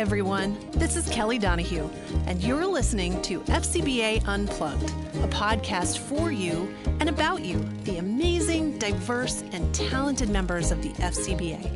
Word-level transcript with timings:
everyone. 0.00 0.56
This 0.72 0.96
is 0.96 1.06
Kelly 1.10 1.38
Donahue, 1.38 1.86
and 2.26 2.42
you're 2.42 2.64
listening 2.64 3.20
to 3.20 3.40
FCBA 3.40 4.26
Unplugged, 4.26 4.88
a 5.22 5.28
podcast 5.28 5.98
for 5.98 6.32
you 6.32 6.74
and 7.00 7.10
about 7.10 7.44
you, 7.44 7.62
the 7.84 7.98
amazing, 7.98 8.78
diverse, 8.78 9.44
and 9.52 9.74
talented 9.74 10.30
members 10.30 10.70
of 10.70 10.82
the 10.82 10.88
FCBA. 11.02 11.70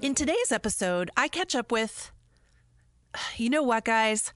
In 0.00 0.14
today's 0.14 0.52
episode, 0.52 1.10
I 1.16 1.26
catch 1.26 1.56
up 1.56 1.72
with. 1.72 2.12
You 3.36 3.50
know 3.50 3.64
what, 3.64 3.84
guys? 3.84 4.32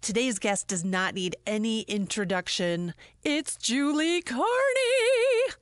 Today's 0.00 0.40
guest 0.40 0.66
does 0.66 0.84
not 0.84 1.14
need 1.14 1.36
any 1.46 1.82
introduction. 1.82 2.94
It's 3.22 3.56
Julie 3.56 4.22
Kearney. 4.22 5.52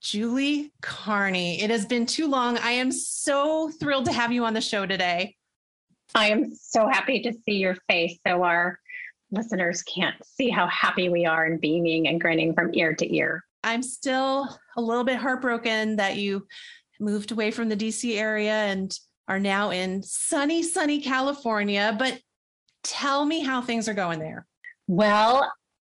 Julie 0.00 0.72
Kearney. 0.80 1.60
It 1.60 1.68
has 1.68 1.84
been 1.84 2.06
too 2.06 2.26
long. 2.26 2.56
I 2.56 2.70
am 2.70 2.90
so 2.90 3.68
thrilled 3.68 4.06
to 4.06 4.12
have 4.12 4.32
you 4.32 4.46
on 4.46 4.54
the 4.54 4.62
show 4.62 4.86
today. 4.86 5.36
I 6.14 6.28
am 6.28 6.54
so 6.54 6.88
happy 6.88 7.22
to 7.22 7.32
see 7.32 7.56
your 7.56 7.76
face 7.88 8.18
so 8.26 8.42
our 8.42 8.78
listeners 9.30 9.82
can't 9.82 10.16
see 10.24 10.50
how 10.50 10.66
happy 10.66 11.08
we 11.08 11.24
are 11.24 11.44
and 11.44 11.60
beaming 11.60 12.08
and 12.08 12.20
grinning 12.20 12.54
from 12.54 12.74
ear 12.74 12.94
to 12.94 13.14
ear. 13.14 13.44
I'm 13.62 13.82
still 13.82 14.48
a 14.76 14.80
little 14.80 15.04
bit 15.04 15.16
heartbroken 15.16 15.96
that 15.96 16.16
you 16.16 16.46
moved 16.98 17.30
away 17.30 17.50
from 17.50 17.68
the 17.68 17.76
DC 17.76 18.16
area 18.16 18.52
and 18.52 18.96
are 19.28 19.38
now 19.38 19.70
in 19.70 20.02
sunny, 20.02 20.62
sunny 20.62 21.00
California. 21.00 21.94
But 21.98 22.20
tell 22.82 23.24
me 23.24 23.40
how 23.40 23.62
things 23.62 23.88
are 23.88 23.94
going 23.94 24.18
there. 24.18 24.46
Well, 24.88 25.50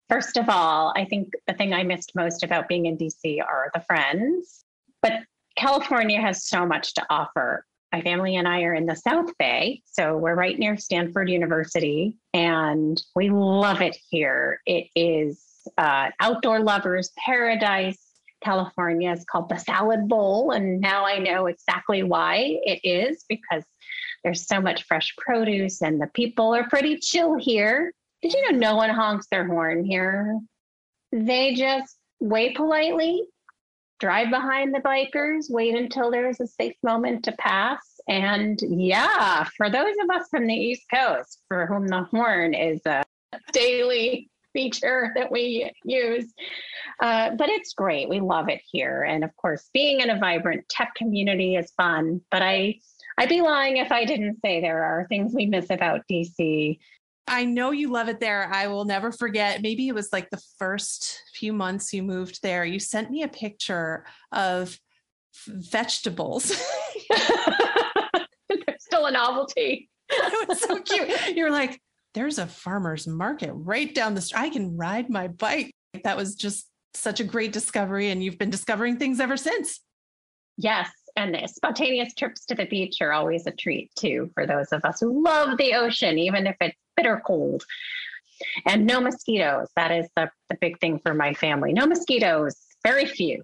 first 0.09 0.37
of 0.37 0.49
all, 0.49 0.93
I 0.97 1.05
think 1.05 1.33
the 1.47 1.53
thing 1.53 1.75
I 1.75 1.83
missed 1.83 2.13
most 2.15 2.43
about 2.43 2.69
being 2.69 2.87
in 2.87 2.97
DC 2.97 3.41
are 3.43 3.71
the 3.75 3.81
friends. 3.81 4.65
But 5.03 5.13
California 5.57 6.21
has 6.21 6.47
so 6.47 6.65
much 6.65 6.95
to 6.95 7.07
offer 7.11 7.67
my 7.97 8.03
family 8.03 8.37
and 8.37 8.47
I 8.47 8.63
are 8.63 8.75
in 8.75 8.85
the 8.85 8.95
South 8.95 9.31
Bay. 9.39 9.81
So 9.87 10.19
we're 10.19 10.35
right 10.35 10.59
near 10.59 10.77
Stanford 10.77 11.31
University 11.31 12.19
and 12.35 13.03
we 13.15 13.31
love 13.31 13.81
it 13.81 13.97
here. 14.11 14.61
It 14.67 14.89
is 14.95 15.43
uh, 15.79 16.11
outdoor 16.21 16.61
lovers 16.61 17.11
paradise. 17.17 17.99
California 18.45 19.13
is 19.13 19.25
called 19.25 19.49
the 19.49 19.57
salad 19.57 20.09
bowl. 20.09 20.51
And 20.51 20.79
now 20.79 21.07
I 21.07 21.19
know 21.19 21.47
exactly 21.47 22.03
why 22.03 22.59
it 22.65 22.81
is 22.85 23.25
because 23.31 23.65
there's 24.23 24.47
so 24.47 24.61
much 24.61 24.85
fresh 24.85 25.15
produce 25.17 25.81
and 25.81 25.99
the 25.99 26.09
people 26.09 26.55
are 26.55 26.69
pretty 26.69 26.99
chill 26.99 27.37
here. 27.39 27.95
Did 28.21 28.35
you 28.35 28.53
know 28.53 28.59
no 28.59 28.77
one 28.77 28.91
honks 28.91 29.27
their 29.31 29.47
horn 29.47 29.87
here? 29.87 30.39
They 31.13 31.55
just 31.55 31.97
wait 32.21 32.57
politely 32.57 33.23
drive 33.99 34.31
behind 34.31 34.75
the 34.75 34.81
bikers, 34.81 35.51
wait 35.51 35.75
until 35.75 36.11
there's 36.11 36.41
a 36.41 36.47
safe 36.47 36.77
moment 36.83 37.25
to 37.25 37.33
pass. 37.33 38.01
And 38.09 38.61
yeah, 38.63 39.45
for 39.57 39.71
those 39.71 39.95
of 40.03 40.11
us 40.11 40.29
from 40.31 40.47
the 40.47 40.55
East 40.55 40.87
Coast 40.93 41.43
for 41.49 41.67
whom 41.67 41.89
the 41.89 42.05
horn 42.05 42.55
is 42.55 42.81
a 42.87 43.05
daily 43.53 44.31
feature 44.53 45.13
that 45.15 45.31
we 45.31 45.71
use. 45.85 46.33
Uh, 47.01 47.31
but 47.37 47.51
it's 47.51 47.75
great. 47.75 48.09
We 48.09 48.21
love 48.21 48.49
it 48.49 48.63
here. 48.71 49.03
And 49.03 49.23
of 49.23 49.35
course, 49.37 49.69
being 49.75 50.01
in 50.01 50.09
a 50.09 50.19
vibrant 50.19 50.67
tech 50.69 50.95
community 50.95 51.57
is 51.57 51.71
fun. 51.73 52.23
But 52.31 52.43
I, 52.43 52.79
I'd 53.19 53.29
be 53.29 53.43
lying 53.43 53.77
if 53.77 53.93
I 53.93 54.07
didn't 54.07 54.41
say 54.41 54.61
there 54.61 54.83
are 54.83 55.07
things 55.09 55.35
we 55.35 55.47
miss 55.47 55.69
about 55.69 56.03
DC. 56.11 56.79
I 57.29 57.45
know 57.45 57.73
you 57.73 57.91
love 57.91 58.09
it 58.09 58.21
there. 58.21 58.49
I 58.53 58.69
will 58.69 58.85
never 58.85 59.11
forget. 59.11 59.63
Maybe 59.63 59.89
it 59.89 59.95
was 59.95 60.13
like 60.13 60.31
the 60.31 60.41
first 60.59 61.23
few 61.35 61.53
months 61.53 61.93
you 61.93 62.03
moved 62.03 62.41
there. 62.43 62.65
You 62.65 62.79
sent 62.79 63.11
me 63.11 63.23
a 63.23 63.29
picture 63.29 64.07
of 64.33 64.79
vegetables. 65.47 66.45
Still 68.79 69.07
a 69.07 69.11
novelty. 69.11 69.89
it 70.09 70.49
was 70.49 70.61
so 70.61 70.81
cute. 70.81 71.37
You're 71.37 71.51
like, 71.51 71.81
there's 72.15 72.39
a 72.39 72.47
farmer's 72.47 73.09
market 73.09 73.53
right 73.53 73.93
down 73.93 74.15
the 74.15 74.21
street. 74.21 74.41
I 74.41 74.51
can 74.51 74.77
ride 74.77 75.11
my 75.11 75.29
bike. 75.29 75.73
That 76.05 76.17
was 76.17 76.37
just 76.37 76.69
such 76.95 77.19
a 77.21 77.25
great 77.25 77.53
discovery. 77.53 78.11
And 78.11 78.23
you've 78.23 78.39
been 78.39 78.51
discovering 78.51 78.99
things 78.99 79.19
ever 79.19 79.37
since. 79.37 79.81
Yes 80.57 80.89
and 81.17 81.35
the 81.35 81.47
spontaneous 81.47 82.15
trips 82.15 82.45
to 82.47 82.55
the 82.55 82.67
beach 82.67 82.99
are 83.01 83.13
always 83.13 83.47
a 83.47 83.51
treat 83.51 83.91
too 83.97 84.31
for 84.35 84.47
those 84.47 84.73
of 84.73 84.85
us 84.85 85.01
who 85.01 85.25
love 85.25 85.57
the 85.57 85.75
ocean, 85.75 86.19
even 86.19 86.47
if 86.47 86.57
it's 86.61 86.77
bitter 86.97 87.23
cold. 87.27 87.65
And 88.67 88.87
no 88.87 89.01
mosquitoes. 89.01 89.69
That 89.77 89.91
is 89.91 90.09
the, 90.17 90.31
the 90.51 90.57
big 90.61 90.79
thing 90.81 90.99
for 90.99 91.15
my 91.15 91.33
family. 91.35 91.73
No 91.73 91.87
mosquitoes, 91.87 92.55
very 92.85 93.07
few, 93.07 93.43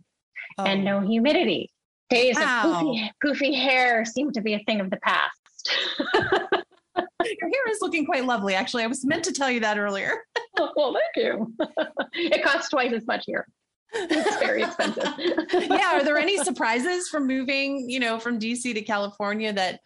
oh. 0.59 0.65
and 0.65 0.85
no 0.85 1.01
humidity. 1.01 1.71
Days 2.11 2.37
wow. 2.37 2.63
of 2.65 2.75
poofy, 2.75 3.11
poofy 3.25 3.55
hair 3.55 4.05
seem 4.05 4.33
to 4.33 4.43
be 4.43 4.53
a 4.53 4.59
thing 4.61 4.81
of 4.81 4.91
the 4.91 4.99
past. 4.99 5.39
Your 6.15 7.49
hair 7.49 7.71
is 7.71 7.79
looking 7.81 8.05
quite 8.05 8.27
lovely, 8.27 8.55
actually. 8.55 8.83
I 8.83 8.87
was 8.87 9.05
meant 9.05 9.25
to 9.25 9.33
tell 9.33 9.51
you 9.51 9.61
that 9.61 9.79
earlier. 9.79 10.13
oh, 10.59 10.71
well, 10.77 10.95
thank 10.95 11.25
you. 11.27 11.55
it 12.15 12.45
costs 12.45 12.69
twice 12.69 12.93
as 12.93 13.07
much 13.07 13.25
here 13.25 13.47
it's 13.95 14.39
very 14.39 14.63
expensive. 14.63 15.05
yeah. 15.53 15.97
Are 15.97 16.05
there 16.05 16.19
any 16.19 16.43
surprises 16.43 17.09
from 17.09 17.27
moving, 17.27 17.89
you 17.89 18.01
know, 18.01 18.19
from 18.19 18.39
DC 18.39 18.75
to 18.75 18.83
California 18.83 19.53
that 19.53 19.81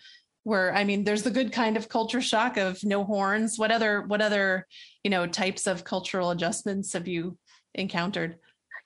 were, 0.46 0.72
I 0.72 0.84
mean, 0.84 1.02
there's 1.02 1.24
the 1.24 1.30
good 1.30 1.52
kind 1.52 1.76
of 1.76 1.88
culture 1.88 2.20
shock 2.22 2.56
of 2.56 2.82
no 2.84 3.04
horns. 3.04 3.58
What 3.58 3.72
other, 3.72 4.02
what 4.02 4.22
other, 4.22 4.66
you 5.02 5.10
know, 5.10 5.26
types 5.26 5.66
of 5.66 5.82
cultural 5.82 6.30
adjustments 6.30 6.92
have 6.92 7.08
you 7.08 7.36
encountered? 7.74 8.36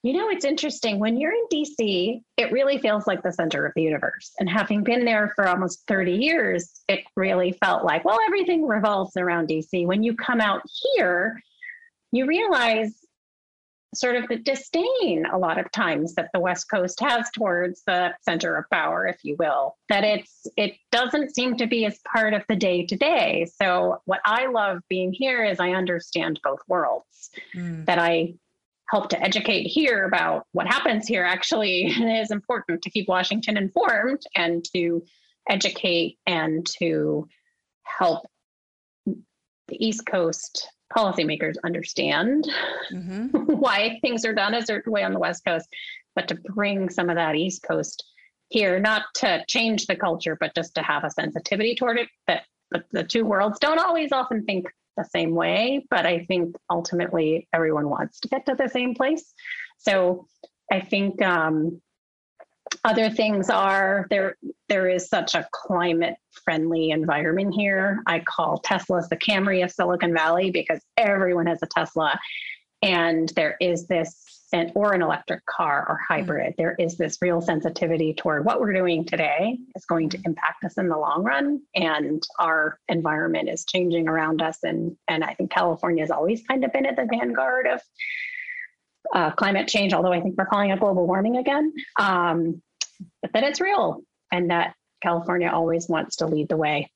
You 0.02 0.14
know, 0.14 0.30
it's 0.30 0.46
interesting. 0.46 0.98
When 0.98 1.20
you're 1.20 1.34
in 1.34 1.44
DC, 1.52 2.22
it 2.38 2.50
really 2.50 2.78
feels 2.78 3.06
like 3.06 3.22
the 3.22 3.30
center 3.30 3.66
of 3.66 3.72
the 3.76 3.82
universe. 3.82 4.32
And 4.40 4.48
having 4.48 4.82
been 4.82 5.04
there 5.04 5.34
for 5.36 5.46
almost 5.46 5.82
30 5.86 6.12
years, 6.12 6.80
it 6.88 7.00
really 7.14 7.52
felt 7.62 7.84
like, 7.84 8.06
well, 8.06 8.18
everything 8.26 8.66
revolves 8.66 9.18
around 9.18 9.48
DC. 9.48 9.86
When 9.86 10.02
you 10.02 10.16
come 10.16 10.40
out 10.40 10.62
here, 10.94 11.38
you 12.10 12.26
realize 12.26 12.94
sort 13.94 14.16
of 14.16 14.28
the 14.28 14.36
disdain 14.36 15.24
a 15.32 15.38
lot 15.38 15.58
of 15.58 15.70
times 15.72 16.14
that 16.14 16.28
the 16.32 16.40
west 16.40 16.70
coast 16.70 17.00
has 17.00 17.28
towards 17.30 17.82
the 17.86 18.10
center 18.22 18.56
of 18.56 18.64
power 18.70 19.06
if 19.06 19.18
you 19.24 19.36
will 19.38 19.76
that 19.88 20.04
it's 20.04 20.46
it 20.56 20.74
doesn't 20.92 21.34
seem 21.34 21.56
to 21.56 21.66
be 21.66 21.84
as 21.84 21.98
part 22.12 22.32
of 22.32 22.42
the 22.48 22.56
day 22.56 22.86
to 22.86 22.96
day 22.96 23.46
so 23.56 24.00
what 24.04 24.20
i 24.24 24.46
love 24.46 24.78
being 24.88 25.12
here 25.12 25.44
is 25.44 25.58
i 25.58 25.70
understand 25.70 26.40
both 26.44 26.60
worlds 26.68 27.30
mm. 27.54 27.84
that 27.86 27.98
i 27.98 28.32
help 28.88 29.08
to 29.08 29.20
educate 29.22 29.64
here 29.64 30.04
about 30.04 30.46
what 30.52 30.66
happens 30.66 31.06
here 31.06 31.24
actually 31.24 31.86
is 31.86 32.30
important 32.30 32.82
to 32.82 32.90
keep 32.90 33.08
washington 33.08 33.56
informed 33.56 34.22
and 34.36 34.64
to 34.72 35.02
educate 35.48 36.16
and 36.26 36.64
to 36.78 37.26
help 37.82 38.24
the 39.06 39.84
east 39.84 40.06
coast 40.06 40.68
policymakers 40.96 41.54
understand 41.64 42.48
mm-hmm. 42.92 43.26
why 43.46 43.98
things 44.02 44.24
are 44.24 44.34
done 44.34 44.54
a 44.54 44.64
certain 44.64 44.92
way 44.92 45.02
on 45.02 45.12
the 45.12 45.18
West 45.18 45.44
Coast, 45.44 45.68
but 46.14 46.28
to 46.28 46.34
bring 46.34 46.90
some 46.90 47.08
of 47.08 47.16
that 47.16 47.36
East 47.36 47.62
Coast 47.62 48.04
here, 48.48 48.80
not 48.80 49.04
to 49.14 49.44
change 49.48 49.86
the 49.86 49.96
culture, 49.96 50.36
but 50.38 50.54
just 50.54 50.74
to 50.74 50.82
have 50.82 51.04
a 51.04 51.10
sensitivity 51.10 51.74
toward 51.74 51.98
it. 51.98 52.08
That 52.26 52.42
the 52.92 53.04
two 53.04 53.24
worlds 53.24 53.58
don't 53.58 53.80
always 53.80 54.12
often 54.12 54.44
think 54.44 54.66
the 54.96 55.04
same 55.04 55.34
way, 55.34 55.86
but 55.90 56.06
I 56.06 56.24
think 56.26 56.56
ultimately 56.68 57.48
everyone 57.52 57.88
wants 57.88 58.20
to 58.20 58.28
get 58.28 58.46
to 58.46 58.54
the 58.54 58.68
same 58.68 58.94
place. 58.94 59.32
So 59.78 60.26
I 60.70 60.80
think 60.80 61.20
um, 61.22 61.80
other 62.84 63.10
things 63.10 63.50
are 63.50 64.06
there 64.10 64.36
there 64.68 64.88
is 64.88 65.08
such 65.08 65.34
a 65.34 65.46
climate 65.52 66.14
friendly 66.44 66.90
environment 66.90 67.54
here. 67.54 68.02
I 68.06 68.20
call 68.20 68.62
teslas 68.62 69.08
the 69.08 69.16
camry 69.16 69.62
of 69.64 69.70
silicon 69.70 70.14
valley 70.14 70.50
because 70.50 70.80
everyone 70.96 71.46
has 71.46 71.62
a 71.62 71.66
tesla. 71.66 72.18
And 72.82 73.28
there 73.30 73.56
is 73.60 73.86
this 73.88 74.24
and 74.52 74.72
or 74.74 74.94
an 74.94 75.02
electric 75.02 75.44
car 75.46 75.86
or 75.88 75.98
hybrid. 76.08 76.52
Mm-hmm. 76.52 76.62
there 76.62 76.76
is 76.78 76.96
this 76.96 77.18
real 77.20 77.40
sensitivity 77.40 78.14
toward 78.14 78.44
what 78.44 78.60
we're 78.60 78.72
doing 78.72 79.04
today 79.04 79.58
is 79.76 79.84
going 79.84 80.08
to 80.10 80.18
impact 80.24 80.64
us 80.64 80.76
in 80.76 80.88
the 80.88 80.98
long 80.98 81.22
run. 81.22 81.60
And 81.74 82.22
our 82.38 82.78
environment 82.88 83.48
is 83.48 83.64
changing 83.64 84.08
around 84.08 84.42
us. 84.42 84.58
And 84.62 84.96
and 85.08 85.22
i 85.24 85.34
think 85.34 85.50
california 85.50 86.02
has 86.02 86.10
always 86.10 86.42
kind 86.48 86.64
of 86.64 86.72
been 86.72 86.86
at 86.86 86.96
the 86.96 87.06
vanguard 87.10 87.66
of 87.66 87.80
uh, 89.14 89.30
climate 89.32 89.68
change, 89.68 89.92
although 89.92 90.12
I 90.12 90.20
think 90.20 90.36
we're 90.36 90.46
calling 90.46 90.70
it 90.70 90.80
global 90.80 91.06
warming 91.06 91.36
again. 91.36 91.72
Um, 91.98 92.62
but 93.22 93.32
that 93.32 93.44
it's 93.44 93.60
real 93.60 94.02
and 94.32 94.50
that 94.50 94.74
California 95.02 95.48
always 95.48 95.88
wants 95.88 96.16
to 96.16 96.26
lead 96.26 96.48
the 96.48 96.56
way 96.56 96.90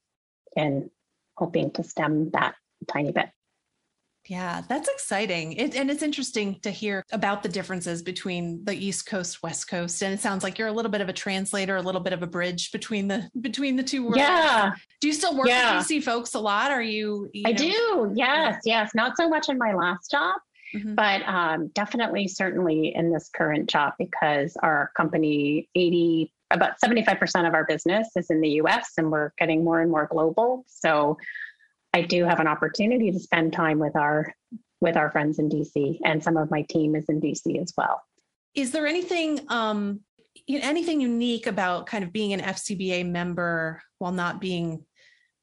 in 0.56 0.90
hoping 1.36 1.70
to 1.72 1.82
stem 1.82 2.30
that 2.30 2.54
tiny 2.86 3.12
bit. 3.12 3.28
Yeah, 4.28 4.62
that's 4.68 4.88
exciting. 4.88 5.52
It, 5.52 5.76
and 5.76 5.90
it's 5.90 6.02
interesting 6.02 6.58
to 6.62 6.70
hear 6.70 7.04
about 7.12 7.42
the 7.42 7.48
differences 7.48 8.00
between 8.00 8.64
the 8.64 8.72
East 8.72 9.04
Coast, 9.06 9.42
West 9.42 9.68
Coast. 9.68 10.02
And 10.02 10.14
it 10.14 10.20
sounds 10.20 10.42
like 10.42 10.58
you're 10.58 10.68
a 10.68 10.72
little 10.72 10.90
bit 10.90 11.02
of 11.02 11.10
a 11.10 11.12
translator, 11.12 11.76
a 11.76 11.82
little 11.82 12.00
bit 12.00 12.14
of 12.14 12.22
a 12.22 12.26
bridge 12.26 12.72
between 12.72 13.08
the 13.08 13.28
between 13.38 13.76
the 13.76 13.82
two 13.82 14.02
worlds. 14.02 14.18
Yeah. 14.18 14.72
Do 15.02 15.08
you 15.08 15.12
still 15.12 15.36
work 15.36 15.48
yeah. 15.48 15.76
with 15.76 15.86
DC 15.86 16.02
folks 16.02 16.32
a 16.34 16.40
lot? 16.40 16.70
Are 16.70 16.82
you, 16.82 17.28
you 17.34 17.42
I 17.46 17.52
know? 17.52 17.58
do. 17.58 18.12
Yes, 18.14 18.60
yes. 18.64 18.92
Not 18.94 19.18
so 19.18 19.28
much 19.28 19.50
in 19.50 19.58
my 19.58 19.74
last 19.74 20.10
job, 20.10 20.36
Mm-hmm. 20.74 20.94
But 20.94 21.22
um, 21.28 21.68
definitely, 21.68 22.28
certainly 22.28 22.94
in 22.94 23.12
this 23.12 23.30
current 23.34 23.68
job, 23.68 23.94
because 23.98 24.56
our 24.56 24.90
company, 24.96 25.68
80 25.74 26.32
about 26.50 26.74
75% 26.82 27.46
of 27.46 27.54
our 27.54 27.64
business 27.64 28.08
is 28.16 28.30
in 28.30 28.40
the 28.40 28.50
US 28.60 28.92
and 28.96 29.10
we're 29.10 29.32
getting 29.38 29.64
more 29.64 29.80
and 29.80 29.90
more 29.90 30.06
global. 30.10 30.64
So 30.68 31.18
I 31.92 32.02
do 32.02 32.24
have 32.24 32.40
an 32.40 32.46
opportunity 32.46 33.10
to 33.10 33.18
spend 33.18 33.52
time 33.52 33.78
with 33.78 33.96
our 33.96 34.34
with 34.80 34.96
our 34.96 35.10
friends 35.10 35.38
in 35.38 35.48
DC 35.48 35.98
and 36.04 36.22
some 36.22 36.36
of 36.36 36.50
my 36.50 36.62
team 36.62 36.94
is 36.94 37.06
in 37.08 37.20
DC 37.20 37.60
as 37.60 37.72
well. 37.76 38.02
Is 38.54 38.72
there 38.72 38.86
anything 38.86 39.40
um 39.48 40.00
anything 40.48 41.00
unique 41.00 41.46
about 41.46 41.86
kind 41.86 42.04
of 42.04 42.12
being 42.12 42.32
an 42.32 42.40
FCBA 42.40 43.08
member 43.08 43.82
while 43.98 44.12
not 44.12 44.40
being 44.40 44.84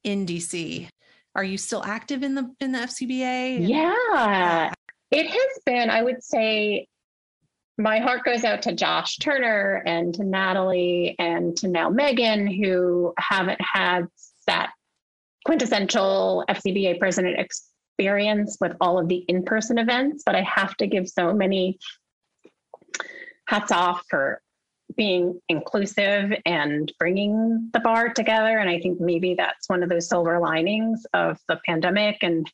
in 0.03 0.25
DC? 0.25 0.87
Are 1.33 1.43
you 1.43 1.57
still 1.57 1.83
active 1.83 2.23
in 2.23 2.35
the 2.35 2.53
in 2.59 2.71
the 2.71 2.79
FCBA? 2.79 3.67
Yeah. 3.67 4.71
It 5.11 5.27
has 5.27 5.59
been, 5.65 5.89
I 5.89 6.01
would 6.01 6.23
say, 6.23 6.87
my 7.77 7.99
heart 7.99 8.23
goes 8.23 8.43
out 8.43 8.61
to 8.63 8.73
Josh 8.73 9.17
Turner 9.17 9.83
and 9.85 10.13
to 10.15 10.23
Natalie 10.23 11.15
and 11.19 11.55
to 11.57 11.67
now 11.67 11.89
Megan, 11.89 12.47
who 12.47 13.13
haven't 13.17 13.59
had 13.59 14.07
that 14.47 14.71
quintessential 15.45 16.45
FCBA 16.49 16.99
president 16.99 17.39
experience 17.39 18.57
with 18.61 18.73
all 18.79 18.99
of 18.99 19.07
the 19.07 19.25
in 19.27 19.43
person 19.43 19.77
events. 19.77 20.23
But 20.25 20.35
I 20.35 20.43
have 20.43 20.75
to 20.77 20.87
give 20.87 21.09
so 21.09 21.33
many 21.33 21.77
hats 23.47 23.71
off 23.71 24.03
for 24.09 24.41
being 24.95 25.39
inclusive 25.49 26.31
and 26.45 26.91
bringing 26.99 27.69
the 27.73 27.79
bar 27.79 28.09
together. 28.09 28.59
And 28.59 28.69
I 28.69 28.79
think 28.79 28.99
maybe 28.99 29.35
that's 29.35 29.67
one 29.67 29.83
of 29.83 29.89
those 29.89 30.07
silver 30.07 30.39
linings 30.39 31.05
of 31.13 31.37
the 31.47 31.59
pandemic 31.65 32.17
and 32.21 32.49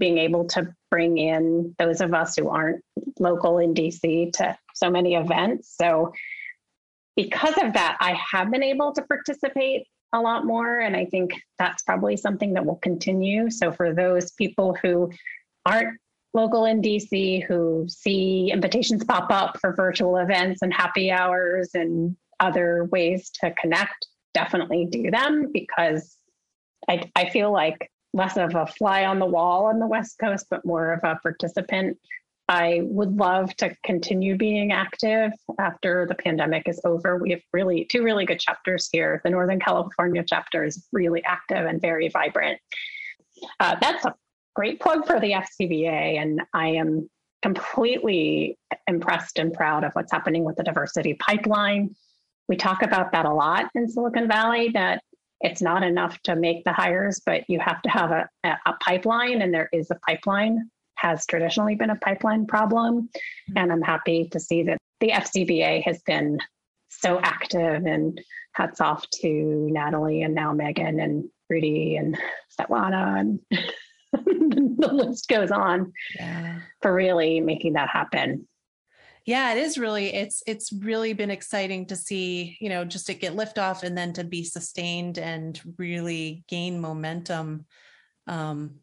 being 0.00 0.18
able 0.18 0.46
to 0.46 0.74
bring 0.90 1.18
in 1.18 1.76
those 1.78 2.00
of 2.00 2.12
us 2.12 2.34
who 2.34 2.48
aren't 2.48 2.82
local 3.20 3.58
in 3.58 3.74
DC 3.74 4.32
to 4.32 4.58
so 4.74 4.90
many 4.90 5.14
events. 5.14 5.76
So, 5.76 6.12
because 7.14 7.54
of 7.62 7.74
that, 7.74 7.98
I 8.00 8.18
have 8.32 8.50
been 8.50 8.62
able 8.62 8.92
to 8.94 9.02
participate 9.02 9.86
a 10.12 10.20
lot 10.20 10.46
more. 10.46 10.80
And 10.80 10.96
I 10.96 11.04
think 11.04 11.32
that's 11.58 11.82
probably 11.82 12.16
something 12.16 12.54
that 12.54 12.64
will 12.64 12.76
continue. 12.76 13.50
So, 13.50 13.70
for 13.70 13.94
those 13.94 14.32
people 14.32 14.76
who 14.82 15.12
aren't 15.64 15.98
local 16.32 16.64
in 16.64 16.80
DC 16.80 17.44
who 17.46 17.86
see 17.88 18.50
invitations 18.52 19.04
pop 19.04 19.30
up 19.30 19.58
for 19.60 19.74
virtual 19.74 20.16
events 20.16 20.62
and 20.62 20.72
happy 20.72 21.10
hours 21.10 21.70
and 21.74 22.16
other 22.40 22.84
ways 22.90 23.30
to 23.40 23.52
connect, 23.52 24.06
definitely 24.32 24.86
do 24.90 25.10
them 25.10 25.50
because 25.52 26.16
I, 26.88 27.10
I 27.14 27.28
feel 27.28 27.52
like 27.52 27.90
less 28.12 28.36
of 28.36 28.54
a 28.54 28.66
fly 28.66 29.04
on 29.04 29.18
the 29.18 29.26
wall 29.26 29.66
on 29.66 29.78
the 29.78 29.86
West 29.86 30.18
Coast, 30.18 30.46
but 30.50 30.64
more 30.64 30.92
of 30.92 31.00
a 31.04 31.18
participant. 31.22 31.98
I 32.48 32.80
would 32.82 33.16
love 33.16 33.54
to 33.58 33.76
continue 33.84 34.36
being 34.36 34.72
active 34.72 35.30
after 35.60 36.04
the 36.08 36.16
pandemic 36.16 36.68
is 36.68 36.80
over. 36.84 37.16
We 37.18 37.30
have 37.30 37.42
really 37.52 37.84
two 37.84 38.02
really 38.02 38.26
good 38.26 38.40
chapters 38.40 38.88
here. 38.90 39.20
The 39.22 39.30
Northern 39.30 39.60
California 39.60 40.24
chapter 40.26 40.64
is 40.64 40.84
really 40.92 41.22
active 41.24 41.64
and 41.64 41.80
very 41.80 42.08
vibrant. 42.08 42.58
Uh, 43.60 43.76
that's 43.80 44.04
a 44.04 44.16
great 44.56 44.80
plug 44.80 45.06
for 45.06 45.20
the 45.20 45.30
FCBA, 45.30 46.20
and 46.20 46.42
I 46.52 46.70
am 46.70 47.08
completely 47.40 48.58
impressed 48.88 49.38
and 49.38 49.52
proud 49.52 49.84
of 49.84 49.92
what's 49.92 50.12
happening 50.12 50.42
with 50.42 50.56
the 50.56 50.64
diversity 50.64 51.14
pipeline. 51.14 51.94
We 52.48 52.56
talk 52.56 52.82
about 52.82 53.12
that 53.12 53.26
a 53.26 53.32
lot 53.32 53.66
in 53.76 53.88
Silicon 53.88 54.26
Valley 54.26 54.70
that 54.70 55.04
it's 55.40 55.62
not 55.62 55.82
enough 55.82 56.20
to 56.22 56.36
make 56.36 56.64
the 56.64 56.72
hires, 56.72 57.20
but 57.24 57.48
you 57.48 57.60
have 57.60 57.80
to 57.82 57.90
have 57.90 58.10
a, 58.10 58.28
a 58.44 58.74
pipeline, 58.84 59.42
and 59.42 59.52
there 59.52 59.68
is 59.72 59.90
a 59.90 59.98
pipeline, 60.06 60.70
has 60.96 61.24
traditionally 61.26 61.74
been 61.74 61.90
a 61.90 61.96
pipeline 61.96 62.46
problem. 62.46 63.02
Mm-hmm. 63.02 63.58
And 63.58 63.72
I'm 63.72 63.82
happy 63.82 64.28
to 64.32 64.40
see 64.40 64.64
that 64.64 64.78
the 65.00 65.08
FCBA 65.08 65.82
has 65.84 66.02
been 66.02 66.38
so 66.88 67.18
active 67.22 67.86
and 67.86 68.20
hats 68.52 68.80
off 68.80 69.08
to 69.08 69.68
Natalie 69.70 70.22
and 70.22 70.34
now 70.34 70.52
Megan 70.52 71.00
and 71.00 71.24
Rudy 71.48 71.96
and 71.96 72.18
Svetlana 72.58 73.20
and 73.20 73.40
the 74.12 74.90
list 74.92 75.28
goes 75.28 75.50
on 75.50 75.92
yeah. 76.16 76.60
for 76.82 76.92
really 76.92 77.40
making 77.40 77.74
that 77.74 77.88
happen 77.88 78.46
yeah 79.26 79.52
it 79.52 79.58
is 79.58 79.78
really 79.78 80.12
it's 80.12 80.42
it's 80.46 80.72
really 80.72 81.12
been 81.12 81.30
exciting 81.30 81.86
to 81.86 81.96
see 81.96 82.56
you 82.60 82.68
know 82.68 82.84
just 82.84 83.06
to 83.06 83.14
get 83.14 83.36
liftoff 83.36 83.82
and 83.82 83.96
then 83.96 84.12
to 84.12 84.24
be 84.24 84.44
sustained 84.44 85.18
and 85.18 85.60
really 85.78 86.44
gain 86.48 86.80
momentum 86.80 87.64
um 88.26 88.76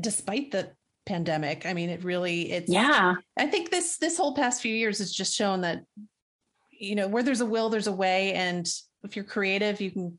despite 0.00 0.50
the 0.50 0.70
pandemic. 1.06 1.66
I 1.66 1.74
mean 1.74 1.90
it 1.90 2.04
really 2.04 2.50
it's 2.52 2.70
yeah. 2.70 3.14
I 3.36 3.46
think 3.46 3.70
this 3.70 3.98
this 3.98 4.16
whole 4.16 4.34
past 4.34 4.62
few 4.62 4.74
years 4.74 4.98
has 4.98 5.12
just 5.12 5.34
shown 5.34 5.60
that 5.62 5.82
you 6.70 6.94
know 6.94 7.08
where 7.08 7.22
there's 7.22 7.40
a 7.40 7.46
will 7.46 7.68
there's 7.68 7.86
a 7.86 7.92
way. 7.92 8.32
And 8.32 8.66
if 9.02 9.16
you're 9.16 9.24
creative 9.24 9.80
you 9.80 9.90
can 9.90 10.18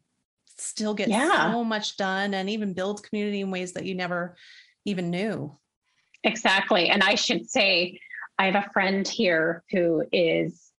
still 0.57 0.93
get 0.93 1.09
yeah. 1.09 1.51
so 1.51 1.63
much 1.63 1.97
done 1.97 2.33
and 2.33 2.49
even 2.49 2.73
build 2.73 3.03
community 3.03 3.41
in 3.41 3.51
ways 3.51 3.73
that 3.73 3.85
you 3.85 3.95
never 3.95 4.35
even 4.85 5.09
knew. 5.09 5.57
Exactly. 6.23 6.89
And 6.89 7.03
i 7.03 7.15
should 7.15 7.49
say 7.49 7.99
I 8.37 8.45
have 8.45 8.55
a 8.55 8.69
friend 8.73 9.07
here 9.07 9.63
who 9.71 10.03
is 10.11 10.71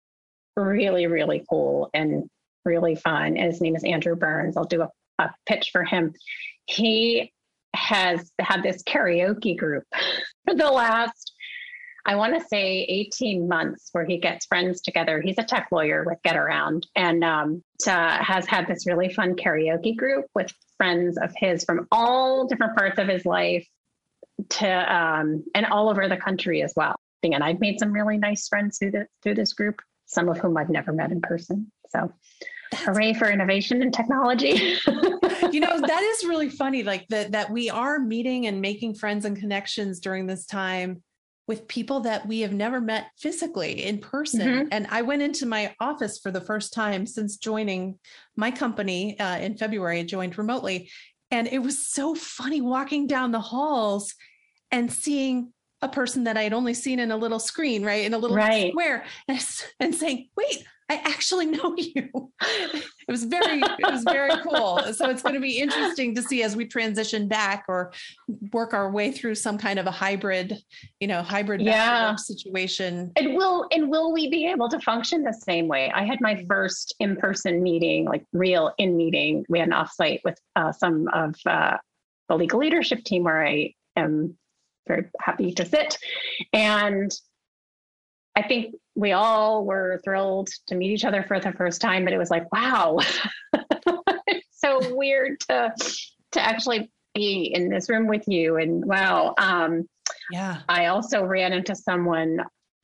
really, 0.55 1.07
really 1.07 1.45
cool 1.49 1.89
and 1.93 2.29
really 2.65 2.95
fun. 2.95 3.35
His 3.35 3.61
name 3.61 3.75
is 3.75 3.83
Andrew 3.83 4.15
Burns. 4.15 4.57
I'll 4.57 4.65
do 4.65 4.81
a, 4.81 4.89
a 5.19 5.29
pitch 5.45 5.69
for 5.71 5.83
him. 5.83 6.13
He 6.65 7.31
has 7.75 8.31
had 8.39 8.63
this 8.63 8.83
karaoke 8.83 9.57
group 9.57 9.83
for 10.45 10.55
the 10.55 10.69
last, 10.69 11.33
I 12.05 12.15
want 12.15 12.39
to 12.39 12.47
say 12.47 12.85
18 12.89 13.47
months 13.47 13.89
where 13.91 14.05
he 14.05 14.17
gets 14.17 14.45
friends 14.45 14.81
together. 14.81 15.21
He's 15.21 15.37
a 15.37 15.43
tech 15.43 15.69
lawyer 15.71 16.03
with 16.05 16.19
Getaround 16.25 16.83
and 16.95 17.23
um, 17.23 17.63
has 17.85 18.45
had 18.45 18.67
this 18.67 18.85
really 18.85 19.13
fun 19.13 19.35
karaoke 19.35 19.95
group 19.95 20.25
with 20.35 20.53
friends 20.77 21.17
of 21.17 21.33
his 21.35 21.63
from 21.63 21.87
all 21.91 22.47
different 22.47 22.77
parts 22.77 22.99
of 22.99 23.07
his 23.07 23.25
life 23.25 23.67
to 24.49 24.95
um, 24.95 25.43
and 25.55 25.65
all 25.65 25.89
over 25.89 26.07
the 26.09 26.17
country 26.17 26.61
as 26.61 26.73
well 26.75 26.95
and 27.33 27.43
I've 27.43 27.59
made 27.59 27.79
some 27.79 27.91
really 27.91 28.17
nice 28.17 28.47
friends 28.47 28.77
through 28.77 28.91
this 28.91 29.07
through 29.23 29.35
this 29.35 29.53
group, 29.53 29.81
some 30.05 30.29
of 30.29 30.37
whom 30.37 30.57
I've 30.57 30.69
never 30.69 30.93
met 30.93 31.11
in 31.11 31.21
person. 31.21 31.71
So 31.89 32.11
hooray 32.73 33.13
for 33.13 33.29
innovation 33.29 33.81
and 33.81 33.93
technology. 33.93 34.77
you 35.51 35.59
know, 35.59 35.79
that 35.79 36.01
is 36.03 36.27
really 36.27 36.49
funny. 36.49 36.83
Like 36.83 37.07
that 37.09 37.31
that 37.31 37.49
we 37.49 37.69
are 37.69 37.99
meeting 37.99 38.47
and 38.47 38.61
making 38.61 38.95
friends 38.95 39.25
and 39.25 39.37
connections 39.37 39.99
during 39.99 40.27
this 40.27 40.45
time 40.45 41.03
with 41.47 41.67
people 41.67 41.99
that 42.01 42.27
we 42.27 42.39
have 42.39 42.53
never 42.53 42.81
met 42.81 43.11
physically 43.19 43.85
in 43.85 43.99
person. 43.99 44.41
Mm-hmm. 44.41 44.67
And 44.71 44.87
I 44.89 45.03
went 45.03 45.21
into 45.21 45.45
my 45.45 45.75
office 45.79 46.17
for 46.17 46.31
the 46.31 46.41
first 46.41 46.73
time 46.73 47.05
since 47.05 47.37
joining 47.37 47.99
my 48.35 48.49
company 48.49 49.19
uh, 49.19 49.37
in 49.37 49.55
February. 49.55 49.99
I 49.99 50.03
joined 50.03 50.37
remotely. 50.37 50.89
And 51.29 51.47
it 51.47 51.59
was 51.59 51.87
so 51.87 52.15
funny 52.15 52.61
walking 52.61 53.05
down 53.07 53.31
the 53.31 53.39
halls 53.39 54.15
and 54.71 54.91
seeing 54.91 55.53
a 55.85 55.89
person 55.89 56.25
that 56.25 56.35
I 56.35 56.43
had 56.43 56.53
only 56.53 56.73
seen 56.73 56.99
in 56.99 57.11
a 57.11 57.17
little 57.17 57.39
screen, 57.39 57.85
right, 57.85 58.05
in 58.05 58.13
a 58.13 58.17
little 58.17 58.35
right. 58.35 58.71
square, 58.71 59.05
and, 59.27 59.39
and 59.79 59.95
saying, 59.95 60.29
"Wait, 60.35 60.65
I 60.89 60.95
actually 60.95 61.45
know 61.45 61.75
you." 61.77 62.31
it 62.41 62.83
was 63.07 63.23
very, 63.23 63.59
it 63.61 63.91
was 63.91 64.03
very 64.03 64.35
cool. 64.41 64.79
So 64.93 65.09
it's 65.09 65.21
going 65.21 65.35
to 65.35 65.41
be 65.41 65.59
interesting 65.59 66.15
to 66.15 66.21
see 66.21 66.43
as 66.43 66.55
we 66.55 66.65
transition 66.65 67.27
back 67.27 67.65
or 67.67 67.93
work 68.51 68.73
our 68.73 68.91
way 68.91 69.11
through 69.11 69.35
some 69.35 69.57
kind 69.57 69.79
of 69.79 69.85
a 69.85 69.91
hybrid, 69.91 70.57
you 70.99 71.07
know, 71.07 71.21
hybrid 71.21 71.61
yeah. 71.61 72.15
situation. 72.15 73.11
And 73.15 73.35
will 73.35 73.67
and 73.71 73.89
will 73.89 74.11
we 74.11 74.29
be 74.29 74.47
able 74.47 74.67
to 74.69 74.79
function 74.79 75.23
the 75.23 75.33
same 75.33 75.67
way? 75.67 75.91
I 75.93 76.03
had 76.03 76.19
my 76.19 76.43
first 76.47 76.95
in-person 76.99 77.61
meeting, 77.61 78.05
like 78.05 78.25
real 78.33 78.73
in 78.77 78.97
meeting. 78.97 79.45
We 79.47 79.59
had 79.59 79.69
an 79.69 79.73
offsite 79.73 80.21
with 80.23 80.39
uh, 80.55 80.71
some 80.71 81.07
of 81.13 81.35
uh, 81.45 81.77
the 82.27 82.35
legal 82.35 82.59
leadership 82.59 83.03
team 83.03 83.23
where 83.23 83.45
I 83.45 83.73
am 83.95 84.35
very 84.87 85.05
happy 85.19 85.51
to 85.53 85.65
sit. 85.65 85.97
And 86.53 87.11
I 88.35 88.43
think 88.43 88.75
we 88.95 89.13
all 89.13 89.65
were 89.65 90.01
thrilled 90.03 90.49
to 90.67 90.75
meet 90.75 90.91
each 90.91 91.05
other 91.05 91.23
for 91.23 91.39
the 91.39 91.53
first 91.53 91.81
time, 91.81 92.03
but 92.03 92.13
it 92.13 92.17
was 92.17 92.29
like, 92.29 92.51
wow, 92.51 92.97
it's 94.27 94.47
so 94.51 94.95
weird 94.95 95.39
to 95.41 95.73
to 96.33 96.41
actually 96.41 96.91
be 97.13 97.51
in 97.53 97.69
this 97.69 97.89
room 97.89 98.07
with 98.07 98.23
you. 98.27 98.57
And 98.57 98.85
wow, 98.85 99.33
um, 99.37 99.87
yeah. 100.31 100.59
I 100.67 100.87
also 100.87 101.23
ran 101.23 101.53
into 101.53 101.75
someone 101.75 102.39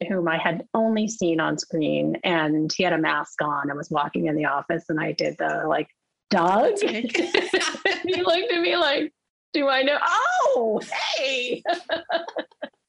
whom 0.08 0.28
I 0.28 0.38
had 0.38 0.64
only 0.74 1.08
seen 1.08 1.40
on 1.40 1.58
screen, 1.58 2.16
and 2.24 2.72
he 2.74 2.84
had 2.84 2.94
a 2.94 2.98
mask 2.98 3.42
on 3.42 3.70
and 3.70 3.78
was 3.78 3.92
walking 3.92 4.28
in 4.28 4.36
the 4.36 4.46
office, 4.46 4.86
and 4.90 5.00
I 5.00 5.12
did 5.12 5.38
the 5.38 5.64
like, 5.68 5.90
Doug. 6.30 6.80
he 6.80 7.02
looked 7.04 8.52
at 8.52 8.62
me 8.62 8.78
like, 8.78 9.14
do 9.54 9.68
I 9.68 9.84
know? 9.84 9.98
Oh, 10.02 10.82
hey. 11.16 11.64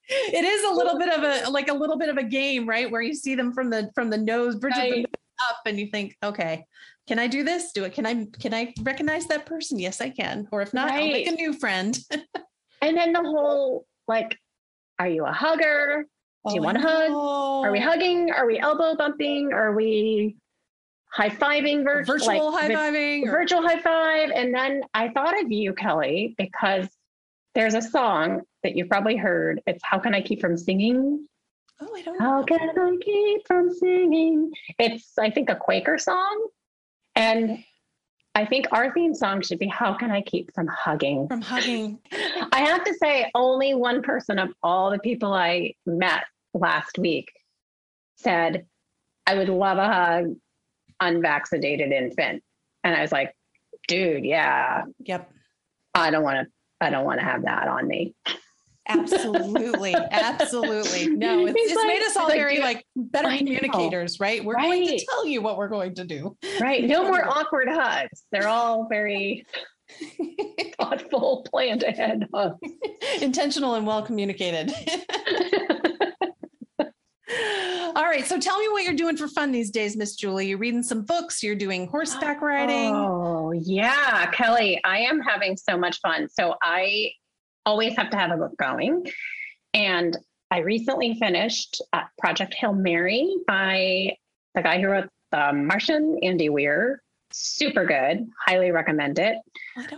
it 0.08 0.44
is 0.44 0.64
a 0.64 0.74
little 0.74 0.98
bit 0.98 1.08
of 1.08 1.22
a 1.22 1.50
like 1.50 1.68
a 1.68 1.74
little 1.74 1.98
bit 1.98 2.08
of 2.08 2.16
a 2.16 2.22
game, 2.22 2.68
right? 2.68 2.90
Where 2.90 3.02
you 3.02 3.14
see 3.14 3.34
them 3.34 3.52
from 3.52 3.70
the 3.70 3.90
from 3.94 4.10
the 4.10 4.18
nose, 4.18 4.56
bridge 4.56 4.74
right. 4.76 5.06
the 5.10 5.18
up, 5.50 5.58
and 5.66 5.78
you 5.78 5.86
think, 5.86 6.16
okay, 6.22 6.64
can 7.08 7.18
I 7.18 7.26
do 7.26 7.42
this? 7.42 7.72
Do 7.72 7.84
it? 7.84 7.94
Can 7.94 8.06
I 8.06 8.26
can 8.38 8.54
I 8.54 8.72
recognize 8.82 9.26
that 9.26 9.46
person? 9.46 9.78
Yes, 9.78 10.00
I 10.00 10.10
can. 10.10 10.48
Or 10.52 10.62
if 10.62 10.72
not, 10.72 10.90
right. 10.90 11.02
I'll 11.02 11.12
make 11.12 11.26
a 11.26 11.32
new 11.32 11.52
friend. 11.52 11.98
and 12.82 12.96
then 12.96 13.12
the 13.12 13.22
whole 13.22 13.86
like, 14.06 14.38
are 14.98 15.08
you 15.08 15.24
a 15.24 15.32
hugger? 15.32 16.06
Do 16.46 16.54
you 16.54 16.60
oh, 16.60 16.64
want 16.64 16.78
to 16.78 16.82
hug? 16.82 17.10
Are 17.10 17.72
we 17.72 17.78
oh. 17.78 17.82
hugging? 17.82 18.30
Are 18.30 18.46
we 18.46 18.58
elbow 18.58 18.96
bumping? 18.96 19.52
Are 19.52 19.74
we 19.74 20.36
high 21.12 21.28
fiving, 21.28 21.84
vir- 21.84 22.04
virtual 22.04 22.52
like, 22.52 22.62
high 22.62 22.74
fiving, 22.74 23.30
virtual 23.30 23.62
high 23.62 23.80
five. 23.80 24.30
And 24.34 24.54
then 24.54 24.82
I 24.94 25.08
thought 25.10 25.38
of 25.40 25.52
you, 25.52 25.74
Kelly, 25.74 26.34
because 26.38 26.88
there's 27.54 27.74
a 27.74 27.82
song 27.82 28.42
that 28.62 28.76
you've 28.76 28.88
probably 28.88 29.16
heard. 29.16 29.60
It's 29.66 29.82
How 29.84 29.98
Can 29.98 30.14
I 30.14 30.22
Keep 30.22 30.40
From 30.40 30.56
Singing? 30.56 31.26
Oh, 31.80 31.94
I 31.94 32.02
don't 32.02 32.18
know. 32.18 32.24
How 32.24 32.42
can 32.44 32.70
I 32.78 32.96
keep 33.04 33.46
from 33.46 33.70
singing? 33.70 34.52
It's, 34.78 35.18
I 35.18 35.30
think, 35.30 35.50
a 35.50 35.56
Quaker 35.56 35.98
song. 35.98 36.48
And 37.14 37.62
I 38.34 38.46
think 38.46 38.66
our 38.72 38.92
theme 38.94 39.14
song 39.14 39.42
should 39.42 39.58
be 39.58 39.66
How 39.66 39.94
Can 39.94 40.10
I 40.10 40.22
Keep 40.22 40.54
From 40.54 40.68
Hugging? 40.68 41.28
From 41.28 41.42
hugging. 41.42 41.98
I 42.52 42.60
have 42.60 42.84
to 42.84 42.94
say, 42.94 43.30
only 43.34 43.74
one 43.74 44.02
person 44.02 44.38
of 44.38 44.50
all 44.62 44.90
the 44.90 44.98
people 44.98 45.32
I 45.32 45.74
met 45.84 46.24
last 46.54 46.98
week 46.98 47.32
said, 48.16 48.66
I 49.26 49.34
would 49.34 49.48
love 49.48 49.78
a 49.78 49.86
hug, 49.86 50.36
unvaccinated 51.00 51.92
infant. 51.92 52.42
And 52.84 52.94
I 52.96 53.00
was 53.02 53.12
like, 53.12 53.34
dude, 53.88 54.24
yeah, 54.24 54.84
Yep. 55.00 55.30
I 55.94 56.10
don't 56.10 56.22
want 56.22 56.46
to, 56.46 56.52
I 56.80 56.90
don't 56.90 57.04
want 57.04 57.20
to 57.20 57.24
have 57.26 57.42
that 57.44 57.68
on 57.68 57.86
me. 57.86 58.14
Absolutely. 58.88 59.94
Absolutely. 60.10 61.08
No, 61.14 61.46
it's, 61.46 61.54
it's 61.56 61.76
like- 61.76 61.86
made 61.86 62.02
us 62.02 62.16
all 62.16 62.28
like, 62.28 62.38
very 62.38 62.58
like 62.60 62.84
better 62.96 63.36
communicators, 63.36 64.18
right? 64.18 64.44
We're 64.44 64.54
going 64.56 64.86
to 64.88 65.04
tell 65.04 65.26
you 65.26 65.40
what 65.42 65.56
we're 65.58 65.68
going 65.68 65.94
to 65.96 66.04
do. 66.04 66.36
Right. 66.60 66.84
No 66.84 67.04
more 67.04 67.24
awkward 67.28 67.68
hugs. 67.70 68.24
They're 68.32 68.48
all 68.48 68.88
very 68.88 69.46
thoughtful, 70.78 71.46
planned 71.50 71.82
ahead 71.84 72.26
hugs. 72.34 72.58
Intentional 73.20 73.74
and 73.74 73.86
well 73.86 74.02
communicated. 74.02 74.72
All 77.96 78.04
right. 78.04 78.24
So 78.26 78.38
tell 78.38 78.58
me 78.58 78.68
what 78.68 78.84
you're 78.84 78.94
doing 78.94 79.16
for 79.16 79.28
fun 79.28 79.52
these 79.52 79.70
days, 79.70 79.96
Miss 79.96 80.16
Julie. 80.16 80.48
You're 80.48 80.58
reading 80.58 80.82
some 80.82 81.02
books, 81.02 81.42
you're 81.42 81.54
doing 81.54 81.88
horseback 81.88 82.40
riding. 82.40 82.94
Oh, 82.94 83.52
yeah. 83.52 84.30
Kelly, 84.30 84.80
I 84.84 84.98
am 84.98 85.20
having 85.20 85.56
so 85.56 85.76
much 85.76 86.00
fun. 86.00 86.28
So 86.28 86.56
I 86.62 87.12
always 87.66 87.96
have 87.96 88.10
to 88.10 88.16
have 88.16 88.30
a 88.30 88.36
book 88.36 88.56
going. 88.58 89.06
And 89.74 90.16
I 90.50 90.58
recently 90.58 91.14
finished 91.14 91.80
uh, 91.92 92.02
Project 92.18 92.54
Hail 92.54 92.72
Mary 92.72 93.36
by 93.46 94.16
the 94.54 94.62
guy 94.62 94.80
who 94.80 94.88
wrote 94.88 95.08
The 95.30 95.52
Martian, 95.52 96.18
Andy 96.22 96.48
Weir. 96.48 97.02
Super 97.32 97.86
good. 97.86 98.28
Highly 98.46 98.70
recommend 98.70 99.18
it. 99.18 99.36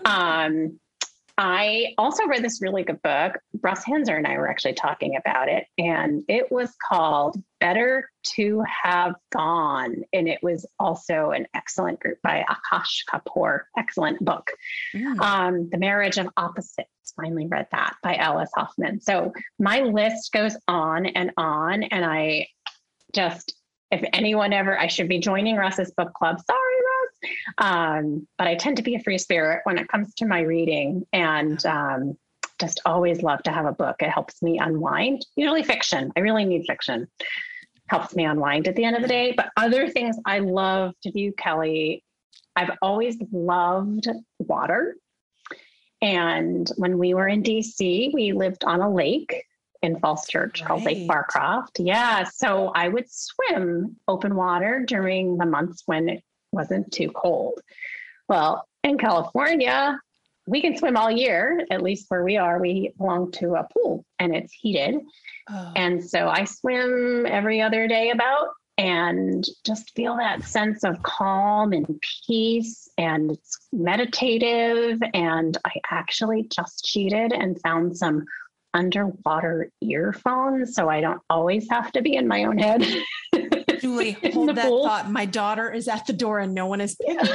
I. 0.04 0.46
Um, 0.46 0.78
I 1.36 1.94
also 1.98 2.26
read 2.26 2.44
this 2.44 2.62
really 2.62 2.84
good 2.84 3.02
book. 3.02 3.38
Russ 3.64 3.82
Hanser 3.82 4.16
and 4.16 4.26
I 4.26 4.36
were 4.36 4.48
actually 4.48 4.74
talking 4.74 5.16
about 5.16 5.48
it, 5.48 5.66
and 5.78 6.22
it 6.28 6.52
was 6.52 6.70
called 6.86 7.42
Better 7.60 8.10
to 8.34 8.62
Have 8.82 9.14
Gone. 9.32 10.02
And 10.12 10.28
it 10.28 10.40
was 10.42 10.66
also 10.78 11.30
an 11.30 11.46
excellent 11.54 11.98
group 11.98 12.18
by 12.22 12.44
Akash 12.48 13.04
Kapoor. 13.10 13.62
Excellent 13.78 14.22
book. 14.22 14.50
Mm. 14.94 15.18
Um, 15.18 15.70
the 15.70 15.78
Marriage 15.78 16.18
of 16.18 16.28
Opposites. 16.36 16.90
Finally 17.16 17.46
read 17.46 17.66
that 17.72 17.96
by 18.02 18.16
Alice 18.16 18.50
Hoffman. 18.54 19.00
So 19.00 19.32
my 19.58 19.80
list 19.80 20.32
goes 20.32 20.56
on 20.68 21.06
and 21.06 21.30
on. 21.36 21.84
And 21.84 22.04
I 22.04 22.48
just, 23.14 23.54
if 23.90 24.04
anyone 24.12 24.52
ever, 24.52 24.78
I 24.78 24.88
should 24.88 25.08
be 25.08 25.20
joining 25.20 25.56
Russ's 25.56 25.92
book 25.96 26.12
club. 26.12 26.38
Sorry, 26.44 26.58
Russ. 26.58 27.30
Um, 27.58 28.28
but 28.36 28.46
I 28.46 28.56
tend 28.56 28.76
to 28.78 28.82
be 28.82 28.94
a 28.94 29.00
free 29.00 29.18
spirit 29.18 29.60
when 29.64 29.78
it 29.78 29.88
comes 29.88 30.14
to 30.16 30.26
my 30.26 30.40
reading 30.40 31.06
and 31.12 31.64
um, 31.64 32.18
just 32.60 32.80
always 32.84 33.22
love 33.22 33.42
to 33.44 33.52
have 33.52 33.66
a 33.66 33.72
book. 33.72 33.96
It 34.00 34.10
helps 34.10 34.42
me 34.42 34.58
unwind, 34.58 35.26
usually 35.36 35.62
fiction. 35.62 36.12
I 36.16 36.20
really 36.20 36.44
need 36.44 36.64
fiction. 36.66 37.08
Helps 37.88 38.14
me 38.14 38.24
unwind 38.24 38.68
at 38.68 38.76
the 38.76 38.84
end 38.84 38.96
of 38.96 39.02
the 39.02 39.08
day. 39.08 39.32
But 39.36 39.50
other 39.56 39.88
things 39.88 40.16
I 40.24 40.38
love 40.38 40.92
to 41.02 41.10
do, 41.10 41.32
Kelly, 41.32 42.04
I've 42.56 42.70
always 42.80 43.16
loved 43.32 44.08
water. 44.38 44.96
And 46.00 46.70
when 46.76 46.98
we 46.98 47.14
were 47.14 47.28
in 47.28 47.42
DC, 47.42 48.12
we 48.12 48.32
lived 48.32 48.64
on 48.64 48.80
a 48.80 48.92
lake 48.92 49.44
in 49.82 49.98
Falls 50.00 50.26
Church 50.26 50.64
called 50.64 50.84
Lake 50.84 51.06
Barcroft. 51.06 51.78
Yeah. 51.78 52.24
So 52.24 52.68
I 52.74 52.88
would 52.88 53.06
swim 53.08 53.96
open 54.08 54.34
water 54.34 54.84
during 54.86 55.36
the 55.36 55.46
months 55.46 55.82
when 55.86 56.08
it 56.08 56.22
wasn't 56.52 56.90
too 56.92 57.10
cold. 57.10 57.60
Well, 58.28 58.66
in 58.82 58.96
California, 58.96 59.98
we 60.46 60.60
can 60.60 60.76
swim 60.76 60.96
all 60.96 61.10
year, 61.10 61.64
at 61.70 61.82
least 61.82 62.06
where 62.08 62.24
we 62.24 62.36
are. 62.36 62.60
We 62.60 62.92
belong 62.98 63.32
to 63.32 63.54
a 63.54 63.66
pool 63.72 64.04
and 64.18 64.34
it's 64.34 64.52
heated. 64.52 64.96
Oh, 65.50 65.72
And 65.76 66.02
so 66.04 66.28
I 66.28 66.44
swim 66.44 67.26
every 67.26 67.60
other 67.60 67.88
day 67.88 68.10
about 68.10 68.48
and 68.76 69.44
just 69.64 69.94
feel 69.94 70.16
that 70.16 70.42
sense 70.42 70.84
of 70.84 71.02
calm 71.02 71.72
and 71.72 72.00
peace. 72.26 72.88
And 72.98 73.30
it's 73.30 73.58
meditative. 73.72 75.00
And 75.14 75.56
I 75.64 75.72
actually 75.90 76.48
just 76.54 76.84
cheated 76.84 77.32
and 77.32 77.60
found 77.62 77.96
some 77.96 78.24
underwater 78.74 79.70
earphones. 79.80 80.74
So 80.74 80.88
I 80.88 81.00
don't 81.00 81.20
always 81.30 81.68
have 81.70 81.92
to 81.92 82.02
be 82.02 82.16
in 82.16 82.26
my 82.28 82.44
own 82.44 82.58
head. 82.58 82.84
Julie, 83.80 84.12
hold 84.32 84.56
that 84.56 84.66
pool. 84.66 84.84
thought. 84.84 85.10
My 85.10 85.24
daughter 85.24 85.70
is 85.72 85.88
at 85.88 86.06
the 86.06 86.12
door 86.12 86.40
and 86.40 86.52
no 86.54 86.66
one 86.66 86.80
is 86.80 86.96
picking 86.96 87.18
up. 87.20 87.28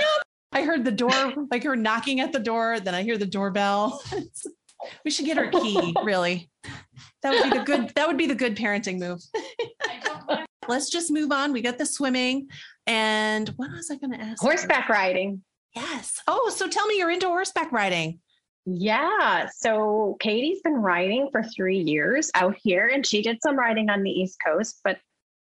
I 0.52 0.64
heard 0.64 0.84
the 0.84 0.92
door, 0.92 1.34
like 1.52 1.64
her 1.64 1.76
knocking 1.76 2.20
at 2.20 2.32
the 2.32 2.40
door. 2.40 2.80
Then 2.80 2.96
I 2.96 3.04
hear 3.04 3.18
the 3.18 3.26
doorbell. 3.26 4.02
we 5.06 5.12
should 5.12 5.26
get 5.26 5.38
her 5.38 5.50
key, 5.50 5.94
really. 6.04 6.50
That 7.22 7.32
would 7.32 7.44
be 7.44 7.58
the 7.58 7.64
good, 7.64 7.92
that 7.96 8.08
would 8.08 8.18
be 8.18 8.28
the 8.28 8.36
good 8.36 8.56
parenting 8.56 9.00
move. 9.00 9.20
Let's 10.68 10.90
just 10.90 11.12
move 11.12 11.32
on. 11.32 11.52
We 11.52 11.62
got 11.62 11.78
the 11.78 11.86
swimming. 11.86 12.48
And 12.88 13.50
what 13.58 13.72
was 13.72 13.92
I 13.92 13.96
going 13.96 14.14
to 14.14 14.22
ask? 14.22 14.42
Horseback 14.42 14.90
riding. 14.90 15.44
Yes. 15.76 16.20
Oh, 16.28 16.52
so 16.56 16.68
tell 16.68 16.88
me 16.88 16.98
you're 16.98 17.12
into 17.12 17.28
horseback 17.28 17.72
riding. 17.72 18.20
Yeah. 18.66 19.48
So 19.56 20.18
Katie's 20.20 20.62
been 20.62 20.76
riding 20.76 21.30
for 21.32 21.44
three 21.44 21.80
years 21.80 22.32
out 22.36 22.56
here, 22.62 22.88
and 22.88 23.06
she 23.06 23.22
did 23.22 23.40
some 23.42 23.58
riding 23.58 23.90
on 23.90 24.04
the 24.04 24.12
East 24.12 24.38
Coast, 24.46 24.80
but 24.84 24.98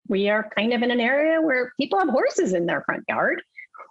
we 0.07 0.29
are 0.29 0.49
kind 0.57 0.73
of 0.73 0.81
in 0.81 0.91
an 0.91 0.99
area 0.99 1.41
where 1.41 1.71
people 1.79 1.99
have 1.99 2.09
horses 2.09 2.53
in 2.53 2.65
their 2.65 2.83
front 2.83 3.03
yard 3.09 3.41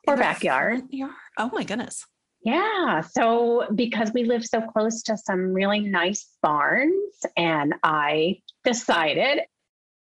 or 0.06 0.16
backyard. 0.16 0.82
yard? 0.90 1.12
Oh 1.38 1.50
my 1.52 1.64
goodness. 1.64 2.06
Yeah. 2.42 3.00
So 3.00 3.66
because 3.74 4.12
we 4.12 4.24
live 4.24 4.44
so 4.44 4.60
close 4.60 5.02
to 5.04 5.16
some 5.16 5.52
really 5.52 5.80
nice 5.80 6.28
barns, 6.42 7.18
and 7.36 7.74
I 7.82 8.40
decided 8.64 9.40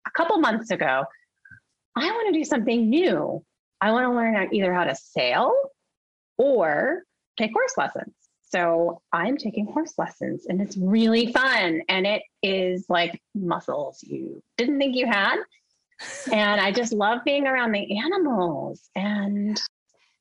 a 0.07 0.11
couple 0.11 0.39
months 0.39 0.71
ago, 0.71 1.05
I 1.97 2.07
want 2.07 2.33
to 2.33 2.39
do 2.39 2.45
something 2.45 2.89
new. 2.89 3.45
I 3.81 3.91
want 3.93 4.05
to 4.07 4.15
learn 4.15 4.49
either 4.53 4.73
how 4.73 4.85
to 4.85 4.95
sail 4.95 5.53
or 6.37 7.03
take 7.37 7.53
horse 7.53 7.75
lessons. 7.77 8.15
So 8.51 9.03
I'm 9.13 9.37
taking 9.37 9.67
horse 9.67 9.95
lessons 9.99 10.47
and 10.49 10.61
it's 10.61 10.77
really 10.77 11.33
fun. 11.33 11.83
And 11.89 12.07
it 12.07 12.23
is 12.43 12.87
like 12.89 13.21
muscles 13.35 14.03
you 14.03 14.43
didn't 14.57 14.79
think 14.79 14.97
you 14.97 15.07
had. 15.07 15.37
And 16.33 16.61
I 16.61 16.73
just 16.73 16.93
love 16.93 17.25
being 17.25 17.47
around 17.47 17.73
the 17.73 17.99
animals. 17.99 18.89
And 18.95 19.61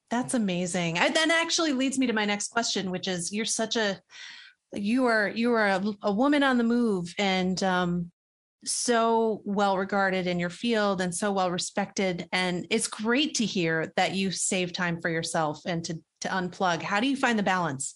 That's 0.09 0.33
amazing. 0.33 0.97
I, 0.97 1.09
that 1.09 1.29
actually 1.29 1.73
leads 1.73 1.99
me 1.99 2.07
to 2.07 2.13
my 2.13 2.25
next 2.25 2.49
question, 2.49 2.91
which 2.91 3.07
is 3.07 3.31
you're 3.33 3.45
such 3.45 3.75
a 3.75 3.99
you 4.73 5.05
are 5.05 5.29
you 5.29 5.53
are 5.53 5.67
a, 5.67 5.83
a 6.03 6.11
woman 6.11 6.43
on 6.43 6.57
the 6.57 6.63
move 6.63 7.13
and 7.17 7.61
um, 7.63 8.11
so 8.65 9.41
well 9.45 9.77
regarded 9.77 10.27
in 10.27 10.39
your 10.39 10.49
field 10.49 11.01
and 11.01 11.13
so 11.13 11.31
well 11.31 11.51
respected. 11.51 12.27
And 12.31 12.67
it's 12.69 12.87
great 12.87 13.35
to 13.35 13.45
hear 13.45 13.91
that 13.95 14.13
you 14.13 14.31
save 14.31 14.73
time 14.73 15.01
for 15.01 15.09
yourself 15.09 15.61
and 15.65 15.83
to 15.85 15.99
to 16.21 16.29
unplug. 16.29 16.81
How 16.81 16.99
do 16.99 17.07
you 17.07 17.15
find 17.15 17.37
the 17.37 17.43
balance? 17.43 17.95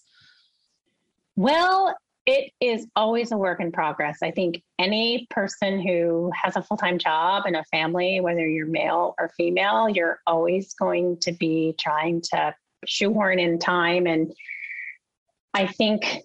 Well, 1.34 1.94
it 2.24 2.52
is 2.60 2.86
always 2.94 3.32
a 3.32 3.36
work 3.36 3.60
in 3.60 3.72
progress. 3.72 4.18
I 4.22 4.30
think 4.30 4.62
any 4.78 5.26
person 5.30 5.80
who 5.80 6.30
has 6.40 6.56
a 6.56 6.62
full 6.62 6.76
time 6.76 6.98
job 6.98 7.44
and 7.46 7.56
a 7.56 7.64
family, 7.64 8.20
whether 8.20 8.46
you're 8.46 8.66
male 8.66 9.14
or 9.18 9.30
female, 9.36 9.88
you're 9.88 10.20
always 10.26 10.72
going 10.74 11.18
to 11.20 11.32
be 11.32 11.74
trying 11.78 12.22
to 12.32 12.54
shoehorn 12.86 13.38
in 13.38 13.58
time. 13.58 14.06
And 14.06 14.32
I 15.52 15.66
think 15.66 16.22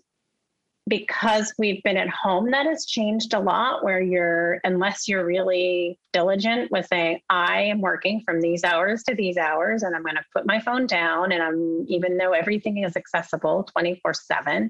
because 0.88 1.54
we've 1.58 1.84
been 1.84 1.98
at 1.98 2.10
home, 2.10 2.52
that 2.52 2.66
has 2.66 2.86
changed 2.86 3.34
a 3.34 3.40
lot. 3.40 3.84
Where 3.84 4.00
you're, 4.00 4.60
unless 4.64 5.08
you're 5.08 5.26
really 5.26 6.00
diligent 6.14 6.72
with 6.72 6.86
saying, 6.86 7.22
I 7.30 7.64
am 7.64 7.82
working 7.82 8.22
from 8.24 8.40
these 8.40 8.64
hours 8.64 9.04
to 9.04 9.16
these 9.16 9.36
hours, 9.36 9.84
and 9.84 9.96
I'm 9.96 10.04
going 10.04 10.16
to 10.16 10.24
put 10.34 10.46
my 10.46 10.60
phone 10.62 10.88
down, 10.88 11.32
and 11.32 11.44
I'm, 11.44 11.86
even 11.90 12.18
though 12.18 12.32
everything 12.32 12.84
is 12.84 12.96
accessible 12.96 13.64
24 13.74 14.14
7, 14.14 14.70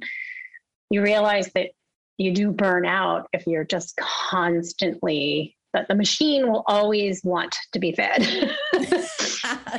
you 0.89 1.01
realize 1.01 1.49
that 1.53 1.71
you 2.17 2.33
do 2.33 2.51
burn 2.51 2.85
out 2.85 3.27
if 3.33 3.45
you're 3.47 3.63
just 3.65 3.95
constantly 3.97 5.55
that 5.73 5.87
the 5.87 5.95
machine 5.95 6.49
will 6.51 6.63
always 6.65 7.21
want 7.23 7.55
to 7.73 7.79
be 7.79 7.91
fed 7.91 8.21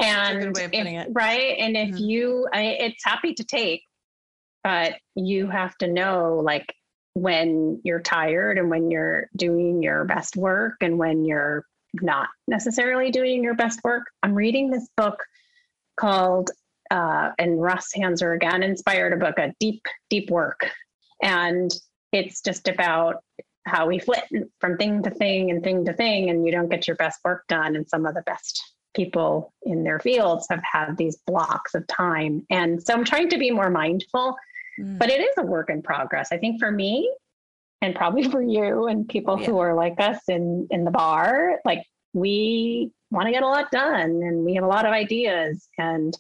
and 0.00 0.40
good 0.40 0.56
way 0.56 0.64
of 0.64 0.72
putting 0.72 0.94
if- 0.94 1.08
right 1.12 1.56
and 1.58 1.76
if 1.76 1.88
Mhm. 1.90 2.08
you 2.08 2.48
I, 2.52 2.62
it's 2.62 3.04
happy 3.04 3.34
to 3.34 3.44
take 3.44 3.82
but 4.62 4.94
you 5.14 5.48
have 5.48 5.76
to 5.78 5.86
know 5.88 6.40
like 6.44 6.74
when 7.14 7.80
you're 7.84 8.00
tired 8.00 8.58
and 8.58 8.70
when 8.70 8.90
you're 8.90 9.28
doing 9.36 9.82
your 9.82 10.04
best 10.04 10.36
work 10.36 10.74
and 10.80 10.98
when 10.98 11.24
you're 11.24 11.64
not 11.94 12.28
necessarily 12.46 13.10
doing 13.10 13.42
your 13.42 13.54
best 13.54 13.80
work. 13.82 14.04
I'm 14.22 14.34
reading 14.34 14.70
this 14.70 14.88
book 14.96 15.24
called, 15.98 16.50
uh, 16.90 17.30
and 17.38 17.60
Russ 17.60 17.88
Hanser 17.96 18.36
again 18.36 18.62
inspired 18.62 19.12
a 19.14 19.16
book, 19.16 19.38
a 19.38 19.52
deep, 19.58 19.82
deep 20.10 20.30
work. 20.30 20.70
And 21.22 21.70
it's 22.12 22.40
just 22.40 22.68
about 22.68 23.22
how 23.66 23.86
we 23.86 23.98
flit 23.98 24.24
from 24.60 24.76
thing 24.76 25.02
to 25.02 25.10
thing 25.10 25.50
and 25.50 25.62
thing 25.62 25.84
to 25.84 25.92
thing, 25.92 26.30
and 26.30 26.46
you 26.46 26.52
don't 26.52 26.68
get 26.68 26.86
your 26.86 26.96
best 26.96 27.20
work 27.24 27.44
done. 27.48 27.76
And 27.76 27.88
some 27.88 28.06
of 28.06 28.14
the 28.14 28.22
best 28.22 28.62
people 28.94 29.52
in 29.62 29.84
their 29.84 30.00
fields 30.00 30.46
have 30.50 30.62
had 30.64 30.96
these 30.96 31.16
blocks 31.26 31.74
of 31.74 31.86
time. 31.86 32.46
And 32.50 32.82
so 32.82 32.94
I'm 32.94 33.04
trying 33.04 33.28
to 33.30 33.38
be 33.38 33.50
more 33.50 33.70
mindful, 33.70 34.34
mm. 34.80 34.98
but 34.98 35.10
it 35.10 35.20
is 35.20 35.34
a 35.36 35.42
work 35.42 35.70
in 35.70 35.82
progress. 35.82 36.28
I 36.32 36.38
think 36.38 36.58
for 36.58 36.70
me, 36.70 37.12
and 37.80 37.94
probably 37.94 38.24
for 38.30 38.42
you 38.42 38.86
and 38.86 39.08
people 39.08 39.38
yeah. 39.38 39.46
who 39.46 39.58
are 39.58 39.74
like 39.74 40.00
us 40.00 40.20
in 40.28 40.66
in 40.70 40.84
the 40.84 40.90
bar, 40.90 41.60
like 41.64 41.84
we 42.12 42.90
want 43.10 43.26
to 43.26 43.32
get 43.32 43.42
a 43.42 43.46
lot 43.46 43.70
done 43.70 44.10
and 44.22 44.44
we 44.44 44.54
have 44.54 44.64
a 44.64 44.68
lot 44.68 44.84
of 44.84 44.92
ideas 44.92 45.68
and 45.78 46.14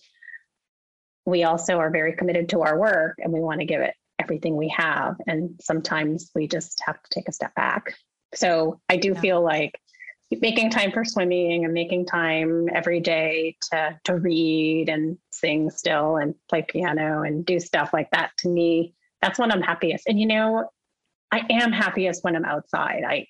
we 1.26 1.44
also 1.44 1.78
are 1.78 1.90
very 1.90 2.14
committed 2.14 2.48
to 2.48 2.62
our 2.62 2.78
work 2.78 3.16
and 3.18 3.32
we 3.32 3.40
want 3.40 3.60
to 3.60 3.66
give 3.66 3.80
it 3.80 3.94
everything 4.28 4.56
we 4.56 4.68
have 4.68 5.16
and 5.26 5.58
sometimes 5.60 6.30
we 6.34 6.46
just 6.46 6.80
have 6.84 7.02
to 7.02 7.10
take 7.10 7.28
a 7.28 7.32
step 7.32 7.54
back. 7.54 7.94
So 8.34 8.80
i 8.88 8.96
do 8.96 9.12
yeah. 9.14 9.20
feel 9.20 9.42
like 9.42 9.80
making 10.30 10.70
time 10.70 10.92
for 10.92 11.04
swimming 11.04 11.64
and 11.64 11.72
making 11.72 12.04
time 12.04 12.68
every 12.74 13.00
day 13.00 13.56
to 13.70 13.98
to 14.04 14.16
read 14.16 14.88
and 14.90 15.16
sing 15.32 15.70
still 15.70 16.16
and 16.16 16.34
play 16.50 16.62
piano 16.62 17.22
and 17.22 17.46
do 17.46 17.58
stuff 17.58 17.94
like 17.94 18.10
that 18.10 18.32
to 18.38 18.48
me 18.48 18.94
that's 19.22 19.38
when 19.38 19.50
i'm 19.50 19.62
happiest. 19.62 20.06
And 20.06 20.20
you 20.20 20.26
know 20.26 20.70
i 21.32 21.42
am 21.50 21.72
happiest 21.72 22.22
when 22.22 22.36
i'm 22.36 22.44
outside. 22.44 23.02
I 23.06 23.26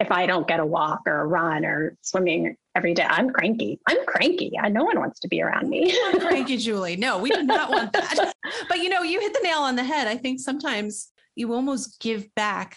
if 0.00 0.10
i 0.10 0.26
don't 0.26 0.48
get 0.48 0.60
a 0.60 0.66
walk 0.66 1.02
or 1.06 1.20
a 1.20 1.26
run 1.26 1.64
or 1.64 1.96
swimming 2.02 2.56
every 2.74 2.94
day. 2.94 3.06
I'm 3.08 3.30
cranky. 3.30 3.80
I'm 3.86 4.04
cranky. 4.06 4.52
I, 4.60 4.68
no 4.68 4.84
one 4.84 4.98
wants 4.98 5.20
to 5.20 5.28
be 5.28 5.42
around 5.42 5.68
me. 5.68 5.96
Cranky 6.20 6.56
julie. 6.56 6.96
No 6.96 7.18
we 7.18 7.30
do 7.30 7.42
not 7.42 7.70
want 7.70 7.92
that. 7.92 8.32
But 8.68 8.78
you 8.78 8.88
know 8.88 9.02
you 9.02 9.20
hit 9.20 9.32
the 9.32 9.40
nail 9.42 9.58
on 9.58 9.76
the 9.76 9.84
head. 9.84 10.06
I 10.06 10.16
think 10.16 10.40
sometimes 10.40 11.10
you 11.34 11.52
almost 11.52 12.00
give 12.00 12.32
back 12.34 12.76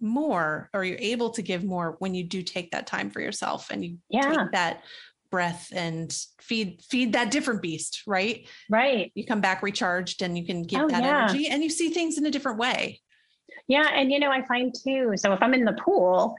more 0.00 0.68
or 0.74 0.84
you're 0.84 0.98
able 1.00 1.30
to 1.30 1.42
give 1.42 1.64
more 1.64 1.96
when 2.00 2.14
you 2.14 2.24
do 2.24 2.42
take 2.42 2.70
that 2.72 2.86
time 2.86 3.10
for 3.10 3.20
yourself 3.20 3.70
and 3.70 3.84
you 3.84 3.98
yeah. 4.10 4.30
take 4.30 4.52
that 4.52 4.82
breath 5.30 5.68
and 5.74 6.16
feed 6.40 6.82
feed 6.82 7.12
that 7.14 7.30
different 7.30 7.62
beast 7.62 8.02
right? 8.06 8.46
Right. 8.70 9.10
You 9.14 9.24
come 9.26 9.40
back 9.40 9.62
recharged 9.62 10.22
and 10.22 10.36
you 10.36 10.44
can 10.44 10.62
give 10.62 10.82
oh, 10.82 10.88
that 10.88 11.02
yeah. 11.02 11.24
energy 11.24 11.48
and 11.48 11.62
you 11.62 11.70
see 11.70 11.90
things 11.90 12.18
in 12.18 12.26
a 12.26 12.30
different 12.30 12.58
way. 12.58 13.00
Yeah 13.68 13.88
and 13.92 14.12
you 14.12 14.20
know 14.20 14.30
i 14.30 14.44
find 14.46 14.74
too 14.74 15.12
so 15.16 15.32
if 15.32 15.42
i'm 15.42 15.54
in 15.54 15.64
the 15.64 15.72
pool 15.72 16.36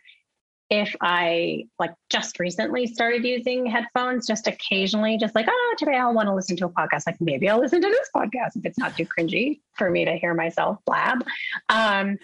if 0.69 0.95
i 1.01 1.63
like 1.79 1.93
just 2.09 2.39
recently 2.39 2.85
started 2.85 3.23
using 3.23 3.65
headphones 3.65 4.27
just 4.27 4.47
occasionally 4.47 5.17
just 5.17 5.33
like 5.35 5.47
oh 5.49 5.75
today 5.77 5.95
i'll 5.95 6.13
want 6.13 6.27
to 6.27 6.33
listen 6.33 6.55
to 6.55 6.65
a 6.65 6.69
podcast 6.69 7.03
like 7.07 7.19
maybe 7.21 7.49
i'll 7.49 7.59
listen 7.59 7.81
to 7.81 7.89
this 7.89 8.09
podcast 8.15 8.55
if 8.55 8.65
it's 8.65 8.77
not 8.77 8.95
too 8.95 9.05
cringy 9.05 9.59
for 9.75 9.89
me 9.89 10.03
to 10.05 10.15
hear 10.17 10.33
myself 10.33 10.77
blab 10.85 11.23
um 11.69 12.17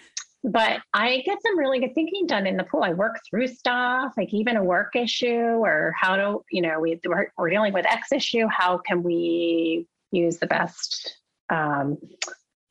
but 0.44 0.80
I 0.92 1.22
get 1.24 1.38
some 1.42 1.58
really 1.58 1.80
good 1.80 1.94
thinking 1.94 2.26
done 2.26 2.46
in 2.46 2.58
the 2.58 2.64
pool. 2.64 2.82
I 2.84 2.92
work 2.92 3.18
through 3.28 3.48
stuff, 3.48 4.12
like 4.18 4.32
even 4.34 4.58
a 4.58 4.62
work 4.62 4.94
issue 4.94 5.26
or 5.64 5.94
how 5.98 6.16
to, 6.16 6.44
you 6.50 6.60
know, 6.60 6.80
we, 6.80 7.00
we're, 7.06 7.32
we're 7.38 7.48
dealing 7.48 7.72
with 7.72 7.86
X 7.86 8.12
issue. 8.12 8.46
How 8.50 8.76
can 8.76 9.02
we 9.02 9.86
use 10.12 10.36
the 10.36 10.46
best 10.46 11.18
um, 11.48 11.96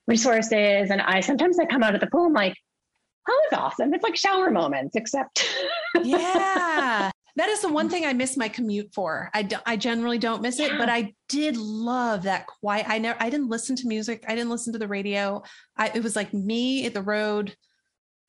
resources? 0.08 0.92
And 0.92 1.02
I 1.02 1.22
sometimes 1.22 1.58
I 1.58 1.66
come 1.66 1.82
out 1.82 1.96
of 1.96 2.02
the 2.02 2.08
pool, 2.08 2.28
I'm 2.28 2.34
like, 2.34 2.56
oh, 3.30 3.42
it's 3.46 3.58
awesome. 3.58 3.94
It's 3.94 4.04
like 4.04 4.16
shower 4.16 4.52
moments, 4.52 4.96
except. 4.96 5.48
yeah. 6.04 7.12
That 7.36 7.50
is 7.50 7.62
the 7.62 7.72
one 7.72 7.90
thing 7.90 8.06
I 8.06 8.14
miss 8.14 8.38
my 8.38 8.48
commute 8.48 8.94
for. 8.94 9.32
I, 9.34 9.42
do, 9.42 9.56
I 9.66 9.76
generally 9.76 10.20
don't 10.20 10.44
miss 10.44 10.60
it, 10.60 10.78
but 10.78 10.88
I 10.88 11.16
did 11.30 11.58
love 11.58 12.24
that 12.24 12.46
quiet. 12.46 12.88
I 12.88 13.00
never, 13.00 13.18
I 13.22 13.32
didn't 13.32 13.50
listen 13.50 13.76
to 13.78 13.88
music. 13.88 14.24
I 14.28 14.36
didn't 14.36 14.52
listen 14.52 14.72
to 14.74 14.80
the 14.80 14.88
radio. 14.88 15.42
I, 15.76 15.92
it 15.96 16.04
was 16.04 16.16
like 16.16 16.32
me 16.34 16.86
at 16.86 16.94
the 16.94 17.02
road, 17.02 17.56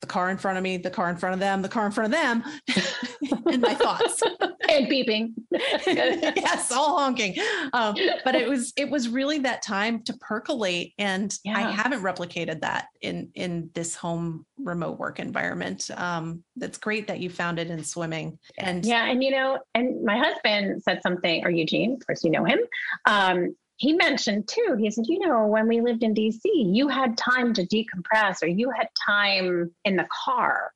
the 0.04 0.12
car 0.12 0.28
in 0.28 0.36
front 0.36 0.58
of 0.58 0.62
me, 0.62 0.76
the 0.76 0.90
car 0.90 1.08
in 1.08 1.16
front 1.16 1.32
of 1.32 1.40
them, 1.40 1.62
the 1.62 1.68
car 1.68 1.86
in 1.86 1.92
front 1.92 2.12
of 2.12 2.20
them, 2.20 2.44
and 3.46 3.62
my 3.62 3.72
thoughts 3.72 4.22
and 4.68 4.86
beeping. 4.86 5.32
yes, 5.86 6.70
all 6.70 6.98
honking. 6.98 7.34
Um, 7.72 7.96
but 8.22 8.34
it 8.34 8.46
was 8.46 8.74
it 8.76 8.90
was 8.90 9.08
really 9.08 9.38
that 9.38 9.62
time 9.62 10.02
to 10.02 10.12
percolate, 10.20 10.92
and 10.98 11.34
yeah. 11.42 11.56
I 11.56 11.70
haven't 11.70 12.02
replicated 12.02 12.60
that 12.60 12.88
in 13.00 13.30
in 13.34 13.70
this 13.72 13.94
home 13.94 14.44
remote 14.58 14.98
work 14.98 15.20
environment. 15.20 15.90
Um, 15.96 16.44
that's 16.56 16.76
great 16.76 17.06
that 17.06 17.20
you 17.20 17.30
found 17.30 17.58
it 17.58 17.70
in 17.70 17.82
swimming. 17.82 18.38
And 18.58 18.84
yeah, 18.84 19.06
and 19.06 19.24
you 19.24 19.30
know, 19.30 19.58
and 19.74 20.04
my 20.04 20.18
husband 20.18 20.82
said 20.82 21.00
something, 21.02 21.46
or 21.46 21.50
Eugene, 21.50 21.94
of 21.94 22.06
course 22.06 22.22
you 22.22 22.30
know 22.30 22.44
him. 22.44 22.58
Um, 23.06 23.56
he 23.76 23.92
mentioned 23.92 24.48
too, 24.48 24.76
he 24.78 24.90
said, 24.90 25.06
you 25.08 25.18
know, 25.18 25.46
when 25.46 25.66
we 25.66 25.80
lived 25.80 26.02
in 26.02 26.14
DC, 26.14 26.40
you 26.44 26.88
had 26.88 27.16
time 27.16 27.52
to 27.54 27.66
decompress 27.66 28.42
or 28.42 28.46
you 28.46 28.70
had 28.70 28.88
time 29.06 29.74
in 29.84 29.96
the 29.96 30.06
car. 30.24 30.70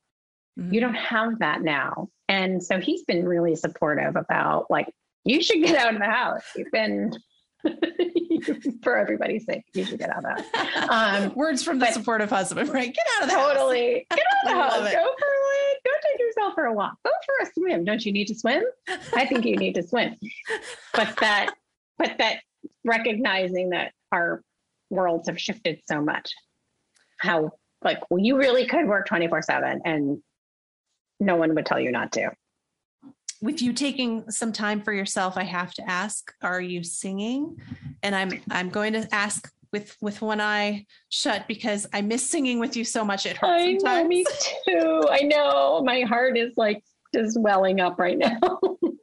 Mm-hmm. 0.59 0.75
You 0.75 0.81
don't 0.81 0.95
have 0.95 1.39
that 1.39 1.63
now. 1.63 2.09
And 2.29 2.63
so 2.63 2.81
he's 2.81 3.05
been 3.05 3.27
really 3.27 3.55
supportive 3.55 4.17
about 4.17 4.71
like, 4.71 4.89
you 5.25 5.43
should 5.43 5.63
get 5.63 5.77
out 5.77 5.95
of 5.95 6.01
the 6.01 6.07
house. 6.07 6.43
You've 6.57 6.73
been 6.73 7.13
for 8.83 8.97
everybody's 8.97 9.45
sake, 9.45 9.65
you 9.75 9.85
should 9.85 9.99
get 9.99 10.11
out 10.11 10.25
of 10.25 10.43
that. 10.53 10.89
Um, 10.91 11.35
Words 11.37 11.63
from 11.63 11.79
the 11.79 11.91
supportive 11.93 12.31
husband, 12.31 12.69
right? 12.73 12.93
Get 12.93 13.07
out 13.17 13.23
of 13.25 13.29
the 13.29 13.35
totally. 13.35 14.07
House. 14.11 14.19
Get 14.19 14.27
out 14.55 14.77
of 14.79 14.85
the 14.85 14.91
house. 14.91 14.93
Go 14.93 15.15
for 15.19 15.29
like, 15.39 15.85
go 15.85 15.91
take 16.11 16.21
yourself 16.21 16.55
for 16.55 16.65
a 16.65 16.73
walk. 16.73 16.95
Go 17.05 17.11
for 17.25 17.49
a 17.49 17.53
swim. 17.53 17.85
Don't 17.85 18.05
you 18.05 18.13
need 18.13 18.27
to 18.27 18.35
swim? 18.35 18.65
I 19.15 19.25
think 19.27 19.45
you 19.45 19.57
need 19.57 19.75
to 19.77 19.83
swim. 19.83 20.17
But 20.95 21.17
that, 21.21 21.55
but 21.99 22.17
that 22.19 22.41
recognizing 22.85 23.71
that 23.71 23.93
our 24.13 24.43
worlds 24.91 25.29
have 25.29 25.41
shifted 25.41 25.81
so 25.87 26.01
much. 26.01 26.33
How 27.19 27.53
like 27.83 27.99
well, 28.11 28.23
you 28.23 28.37
really 28.37 28.67
could 28.67 28.87
work 28.87 29.07
24 29.07 29.43
7 29.43 29.83
and 29.85 30.23
no 31.21 31.37
one 31.37 31.55
would 31.55 31.67
tell 31.67 31.81
you 31.81 31.91
not 31.91 32.13
to. 32.13 32.31
With 33.41 33.63
you 33.63 33.73
taking 33.73 34.29
some 34.31 34.53
time 34.53 34.83
for 34.83 34.93
yourself, 34.93 35.37
I 35.37 35.45
have 35.45 35.73
to 35.75 35.89
ask, 35.89 36.33
are 36.43 36.61
you 36.61 36.83
singing? 36.83 37.57
And 38.03 38.15
I'm 38.15 38.41
I'm 38.51 38.69
going 38.69 38.95
to 38.95 39.09
ask 39.15 39.51
with 39.73 39.97
with 40.01 40.21
one 40.23 40.41
eye 40.41 40.87
shut 41.09 41.47
because 41.47 41.87
I 41.93 42.01
miss 42.01 42.29
singing 42.29 42.59
with 42.59 42.77
you 42.77 42.85
so 42.85 43.05
much. 43.05 43.27
It 43.27 43.37
hurts 43.37 43.63
I 43.63 43.79
sometimes. 43.79 44.03
Know, 44.03 44.09
me 44.09 44.25
too. 44.67 45.05
I 45.11 45.21
know 45.23 45.83
my 45.85 46.03
heart 46.03 46.37
is 46.37 46.53
like 46.57 46.83
just 47.15 47.41
welling 47.41 47.81
up 47.81 47.99
right 47.99 48.19
now. 48.19 48.39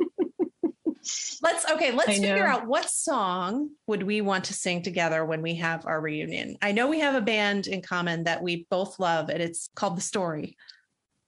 let's 1.41 1.69
okay 1.71 1.91
let's 1.91 2.17
figure 2.17 2.47
out 2.47 2.67
what 2.67 2.89
song 2.89 3.69
would 3.87 4.03
we 4.03 4.21
want 4.21 4.45
to 4.45 4.53
sing 4.53 4.81
together 4.81 5.23
when 5.25 5.41
we 5.41 5.55
have 5.55 5.85
our 5.85 6.01
reunion. 6.01 6.57
I 6.61 6.71
know 6.71 6.87
we 6.87 6.99
have 6.99 7.15
a 7.15 7.21
band 7.21 7.67
in 7.67 7.81
common 7.81 8.23
that 8.23 8.41
we 8.41 8.65
both 8.69 8.99
love 8.99 9.29
and 9.29 9.41
it's 9.41 9.69
called 9.75 9.97
the 9.97 10.01
story. 10.01 10.57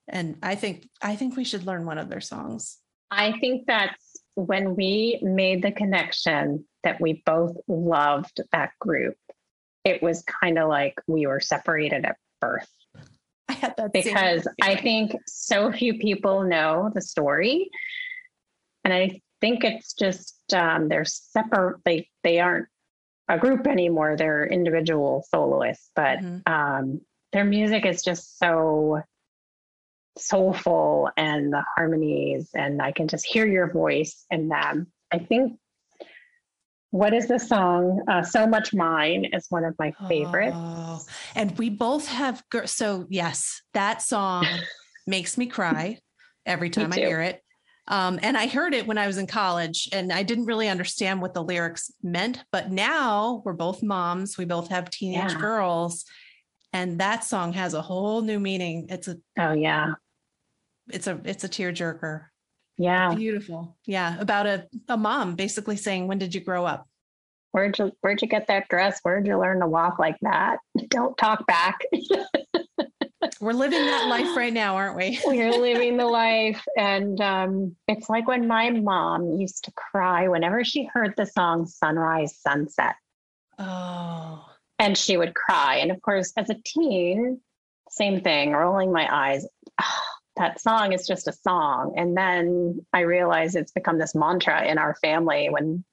And 0.07 0.37
i 0.41 0.55
think 0.55 0.89
i 1.01 1.15
think 1.15 1.35
we 1.35 1.43
should 1.43 1.65
learn 1.65 1.85
one 1.85 1.97
of 1.97 2.09
their 2.09 2.21
songs. 2.21 2.77
I 3.11 3.33
think 3.39 3.65
that's 3.67 4.21
when 4.35 4.75
we 4.75 5.19
made 5.21 5.63
the 5.63 5.71
connection 5.71 6.65
that 6.83 7.01
we 7.01 7.23
both 7.25 7.55
loved 7.67 8.41
that 8.51 8.71
group. 8.79 9.15
It 9.83 10.03
was 10.03 10.23
kind 10.23 10.57
of 10.57 10.69
like 10.69 10.95
we 11.07 11.25
were 11.25 11.39
separated 11.39 12.05
at 12.05 12.17
birth. 12.39 12.69
I 13.49 13.53
had 13.53 13.75
that 13.77 13.93
because 13.93 14.47
I 14.61 14.75
think 14.75 15.13
so 15.25 15.71
few 15.71 15.97
people 15.97 16.43
know 16.43 16.91
the 16.93 17.01
story. 17.01 17.69
And 18.83 18.93
I 18.93 19.21
think 19.41 19.63
it's 19.63 19.93
just 19.93 20.35
um, 20.53 20.89
they're 20.89 21.05
separate. 21.05 21.79
They 21.85 22.09
they 22.23 22.39
aren't 22.39 22.67
a 23.29 23.37
group 23.37 23.67
anymore. 23.67 24.15
They're 24.17 24.45
individual 24.45 25.25
soloists, 25.29 25.89
but 25.95 26.19
mm-hmm. 26.19 26.51
um, 26.51 27.01
their 27.33 27.45
music 27.45 27.85
is 27.85 28.03
just 28.03 28.39
so 28.39 29.01
soulful 30.17 31.09
and 31.17 31.53
the 31.53 31.63
harmonies, 31.75 32.49
and 32.53 32.81
I 32.81 32.91
can 32.91 33.07
just 33.07 33.25
hear 33.25 33.45
your 33.45 33.71
voice 33.71 34.25
in 34.31 34.49
them. 34.49 34.87
I 35.11 35.19
think 35.19 35.59
what 36.91 37.13
is 37.13 37.27
the 37.27 37.37
song? 37.37 38.01
Uh, 38.07 38.23
so 38.23 38.47
much 38.47 38.73
mine 38.73 39.25
is 39.33 39.45
one 39.49 39.65
of 39.65 39.75
my 39.77 39.93
favorites. 40.07 40.55
Oh, 40.57 41.01
and 41.35 41.57
we 41.57 41.69
both 41.69 42.07
have 42.07 42.43
so 42.65 43.05
yes, 43.09 43.61
that 43.73 44.01
song 44.01 44.45
makes 45.07 45.37
me 45.37 45.47
cry 45.47 45.99
every 46.45 46.69
time 46.69 46.91
I 46.93 46.95
hear 46.95 47.21
it. 47.21 47.41
Um, 47.89 48.19
and 48.21 48.35
I 48.35 48.47
heard 48.47 48.73
it 48.73 48.85
when 48.85 48.97
I 48.97 49.07
was 49.07 49.17
in 49.17 49.27
college 49.27 49.87
and 49.93 50.11
I 50.11 50.23
didn't 50.23 50.45
really 50.45 50.67
understand 50.67 51.21
what 51.21 51.33
the 51.33 51.43
lyrics 51.43 51.91
meant. 52.03 52.43
But 52.51 52.71
now 52.71 53.41
we're 53.45 53.53
both 53.53 53.81
moms, 53.81 54.37
we 54.37 54.45
both 54.45 54.69
have 54.69 54.89
teenage 54.89 55.31
yeah. 55.31 55.39
girls, 55.39 56.05
and 56.73 56.99
that 56.99 57.23
song 57.23 57.53
has 57.53 57.73
a 57.73 57.81
whole 57.81 58.21
new 58.21 58.39
meaning. 58.39 58.87
It's 58.89 59.07
a 59.07 59.17
oh 59.39 59.53
yeah. 59.53 59.93
It's 60.89 61.07
a 61.07 61.19
it's 61.23 61.43
a 61.43 61.49
tearjerker. 61.49 62.25
Yeah. 62.77 63.13
Beautiful. 63.15 63.77
Yeah. 63.85 64.19
About 64.19 64.45
a, 64.45 64.67
a 64.87 64.97
mom 64.97 65.35
basically 65.35 65.77
saying, 65.77 66.07
When 66.07 66.19
did 66.19 66.35
you 66.35 66.41
grow 66.41 66.65
up? 66.65 66.87
Where'd 67.51 67.79
you 67.79 67.91
where'd 68.01 68.21
you 68.21 68.27
get 68.27 68.47
that 68.47 68.67
dress? 68.69 68.99
Where'd 69.01 69.25
you 69.25 69.39
learn 69.39 69.61
to 69.61 69.67
walk 69.67 69.97
like 69.97 70.17
that? 70.21 70.59
Don't 70.89 71.17
talk 71.17 71.47
back. 71.47 71.79
We're 73.39 73.53
living 73.53 73.85
that 73.85 74.07
life 74.07 74.35
right 74.35 74.53
now, 74.53 74.75
aren't 74.75 74.97
we? 74.97 75.19
We're 75.25 75.51
living 75.51 75.97
the 75.97 76.05
life. 76.05 76.63
And 76.77 77.19
um, 77.21 77.75
it's 77.87 78.09
like 78.09 78.27
when 78.27 78.47
my 78.47 78.69
mom 78.69 79.39
used 79.39 79.65
to 79.65 79.71
cry 79.71 80.27
whenever 80.27 80.63
she 80.63 80.89
heard 80.91 81.13
the 81.17 81.25
song 81.25 81.65
Sunrise, 81.65 82.37
Sunset. 82.37 82.95
Oh. 83.59 84.45
And 84.79 84.97
she 84.97 85.17
would 85.17 85.33
cry. 85.35 85.77
And 85.77 85.91
of 85.91 86.01
course, 86.01 86.33
as 86.37 86.49
a 86.49 86.57
teen, 86.65 87.39
same 87.89 88.21
thing, 88.21 88.51
rolling 88.51 88.91
my 88.91 89.07
eyes. 89.11 89.45
Oh, 89.81 90.03
that 90.37 90.61
song 90.61 90.93
is 90.93 91.07
just 91.07 91.27
a 91.27 91.33
song. 91.33 91.93
And 91.97 92.15
then 92.15 92.85
I 92.93 93.01
realize 93.01 93.55
it's 93.55 93.71
become 93.71 93.97
this 93.97 94.15
mantra 94.15 94.65
in 94.65 94.77
our 94.77 94.95
family 94.95 95.49
when 95.49 95.83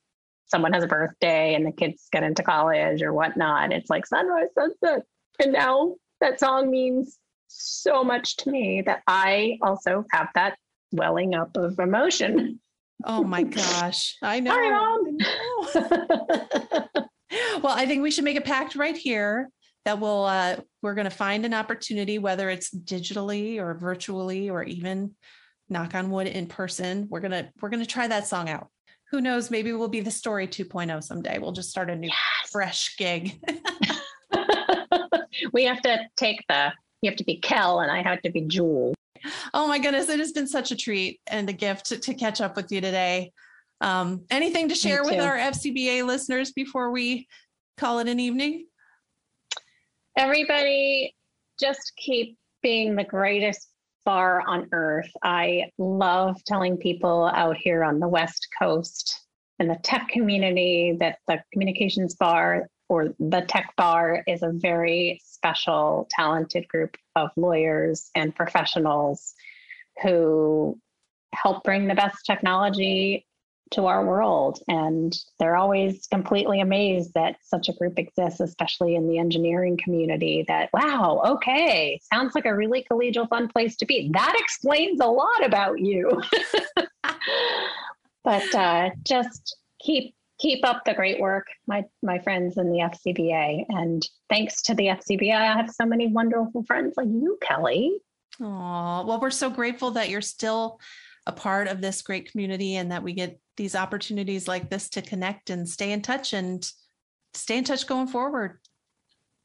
someone 0.46 0.72
has 0.72 0.84
a 0.84 0.88
birthday 0.88 1.54
and 1.54 1.66
the 1.66 1.72
kids 1.72 2.08
get 2.12 2.22
into 2.22 2.42
college 2.42 3.02
or 3.02 3.12
whatnot. 3.12 3.72
It's 3.72 3.90
like 3.90 4.06
sunrise, 4.06 4.48
sunset. 4.54 5.02
And 5.40 5.52
now 5.52 5.96
that 6.20 6.38
song 6.38 6.70
means 6.70 7.18
so 7.48 8.04
much 8.04 8.36
to 8.38 8.50
me 8.50 8.82
that 8.86 9.02
I 9.06 9.58
also 9.62 10.04
have 10.12 10.28
that 10.34 10.56
welling 10.92 11.34
up 11.34 11.56
of 11.56 11.78
emotion. 11.78 12.60
Oh 13.04 13.24
my 13.24 13.42
gosh. 13.42 14.16
I 14.22 14.40
know. 14.40 14.52
Sorry, 14.52 14.70
Mom. 14.70 15.18
Well, 17.62 17.74
I 17.76 17.84
think 17.86 18.02
we 18.02 18.10
should 18.12 18.22
make 18.24 18.36
a 18.36 18.40
pact 18.42 18.76
right 18.76 18.96
here 18.96 19.50
that 19.84 19.98
we'll 19.98 20.24
uh, 20.24 20.56
we're 20.82 20.94
going 20.94 21.06
to 21.06 21.10
find 21.10 21.44
an 21.44 21.52
opportunity, 21.52 22.18
whether 22.18 22.48
it's 22.48 22.70
digitally 22.72 23.58
or 23.58 23.74
virtually 23.74 24.50
or 24.50 24.62
even 24.62 25.16
knock 25.68 25.96
on 25.96 26.10
wood 26.10 26.28
in 26.28 26.46
person. 26.46 27.08
We're 27.10 27.18
gonna 27.20 27.50
we're 27.60 27.70
gonna 27.70 27.86
try 27.86 28.06
that 28.06 28.28
song 28.28 28.48
out. 28.48 28.68
Who 29.10 29.20
knows? 29.20 29.50
Maybe 29.50 29.72
we'll 29.72 29.88
be 29.88 30.00
the 30.00 30.12
story 30.12 30.46
2.0 30.46 31.02
someday. 31.02 31.38
We'll 31.38 31.50
just 31.52 31.70
start 31.70 31.90
a 31.90 31.96
new 31.96 32.06
Yes. 32.08 32.50
fresh 32.52 32.96
gig. 32.98 33.40
we 35.52 35.64
have 35.64 35.80
to 35.82 35.98
take 36.16 36.44
the 36.48 36.72
you 37.04 37.10
have 37.10 37.18
to 37.18 37.24
be 37.24 37.36
Kel 37.36 37.80
and 37.80 37.90
I 37.90 38.02
have 38.02 38.22
to 38.22 38.30
be 38.30 38.42
Jewel. 38.42 38.94
oh 39.54 39.68
my 39.68 39.78
goodness, 39.78 40.08
it 40.08 40.18
has 40.18 40.32
been 40.32 40.46
such 40.46 40.70
a 40.70 40.76
treat 40.76 41.20
and 41.26 41.48
a 41.48 41.52
gift 41.52 41.86
to, 41.86 41.98
to 41.98 42.14
catch 42.14 42.40
up 42.40 42.56
with 42.56 42.72
you 42.72 42.80
today. 42.80 43.32
Um, 43.80 44.22
anything 44.30 44.68
to 44.70 44.74
share 44.74 45.04
with 45.04 45.20
our 45.20 45.36
FCBA 45.36 46.06
listeners 46.06 46.52
before 46.52 46.90
we 46.90 47.28
call 47.76 47.98
it 47.98 48.08
an 48.08 48.18
evening? 48.18 48.66
Everybody 50.16 51.14
just 51.60 51.92
keep 51.96 52.38
being 52.62 52.96
the 52.96 53.04
greatest 53.04 53.68
bar 54.04 54.42
on 54.46 54.68
earth. 54.72 55.10
I 55.22 55.70
love 55.76 56.42
telling 56.44 56.76
people 56.76 57.26
out 57.34 57.56
here 57.56 57.84
on 57.84 58.00
the 58.00 58.08
West 58.08 58.48
Coast 58.58 59.20
in 59.58 59.68
the 59.68 59.78
tech 59.82 60.08
community 60.08 60.96
that 61.00 61.18
the 61.28 61.42
communications 61.52 62.14
bar 62.14 62.68
or 62.88 63.14
the 63.18 63.42
tech 63.42 63.74
bar 63.76 64.22
is 64.26 64.42
a 64.42 64.52
very 64.52 65.20
special, 65.24 66.06
talented 66.10 66.68
group 66.68 66.96
of 67.16 67.30
lawyers 67.36 68.10
and 68.14 68.34
professionals 68.34 69.34
who 70.02 70.78
help 71.34 71.64
bring 71.64 71.86
the 71.86 71.94
best 71.94 72.24
technology 72.26 73.26
to 73.70 73.86
our 73.86 74.04
world. 74.04 74.60
And 74.68 75.16
they're 75.38 75.56
always 75.56 76.06
completely 76.06 76.60
amazed 76.60 77.12
that 77.14 77.36
such 77.42 77.68
a 77.68 77.72
group 77.72 77.98
exists, 77.98 78.40
especially 78.40 78.94
in 78.94 79.08
the 79.08 79.18
engineering 79.18 79.78
community. 79.82 80.44
That, 80.46 80.70
wow, 80.72 81.22
okay, 81.26 82.00
sounds 82.12 82.34
like 82.34 82.46
a 82.46 82.54
really 82.54 82.86
collegial, 82.90 83.28
fun 83.28 83.48
place 83.48 83.76
to 83.76 83.86
be. 83.86 84.10
That 84.12 84.36
explains 84.38 85.00
a 85.00 85.06
lot 85.06 85.44
about 85.44 85.80
you. 85.80 86.22
but 88.24 88.54
uh, 88.54 88.90
just 89.02 89.56
keep 89.80 90.14
keep 90.44 90.64
up 90.66 90.84
the 90.84 90.92
great 90.92 91.18
work, 91.18 91.46
my 91.66 91.84
my 92.02 92.18
friends 92.18 92.58
in 92.58 92.70
the 92.70 92.78
FCBA. 92.80 93.64
And 93.70 94.06
thanks 94.28 94.60
to 94.62 94.74
the 94.74 94.88
FCBA, 94.88 95.34
I 95.34 95.56
have 95.56 95.70
so 95.70 95.86
many 95.86 96.08
wonderful 96.08 96.62
friends 96.64 96.94
like 96.98 97.08
you, 97.08 97.38
Kelly. 97.40 97.94
Oh, 98.40 99.04
well, 99.06 99.20
we're 99.20 99.30
so 99.30 99.48
grateful 99.48 99.92
that 99.92 100.10
you're 100.10 100.20
still 100.20 100.78
a 101.26 101.32
part 101.32 101.66
of 101.66 101.80
this 101.80 102.02
great 102.02 102.30
community 102.30 102.76
and 102.76 102.92
that 102.92 103.02
we 103.02 103.14
get 103.14 103.40
these 103.56 103.74
opportunities 103.74 104.46
like 104.46 104.68
this 104.68 104.90
to 104.90 105.00
connect 105.00 105.48
and 105.48 105.66
stay 105.66 105.92
in 105.92 106.02
touch 106.02 106.34
and 106.34 106.70
stay 107.32 107.56
in 107.56 107.64
touch 107.64 107.86
going 107.86 108.08
forward. 108.08 108.58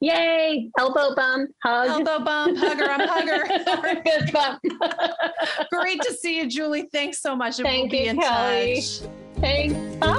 Yay! 0.01 0.69
Elbow 0.77 1.15
bump, 1.15 1.51
hug. 1.63 1.88
Elbow 1.89 2.23
bump, 2.23 2.57
hugger, 2.57 2.89
I'm 2.89 3.07
hugger. 3.07 4.01
Good 4.03 4.33
bump. 4.33 4.62
Great 5.71 6.01
to 6.01 6.13
see 6.13 6.38
you, 6.38 6.49
Julie. 6.49 6.89
Thanks 6.91 7.21
so 7.21 7.35
much. 7.35 7.57
Thank 7.57 7.91
we'll 7.91 8.01
be 8.01 8.05
you, 8.05 8.12
in 8.12 8.19
Kelly. 8.19 8.75
touch. 8.75 9.09
Thanks. 9.39 9.95
Bye. 9.97 10.18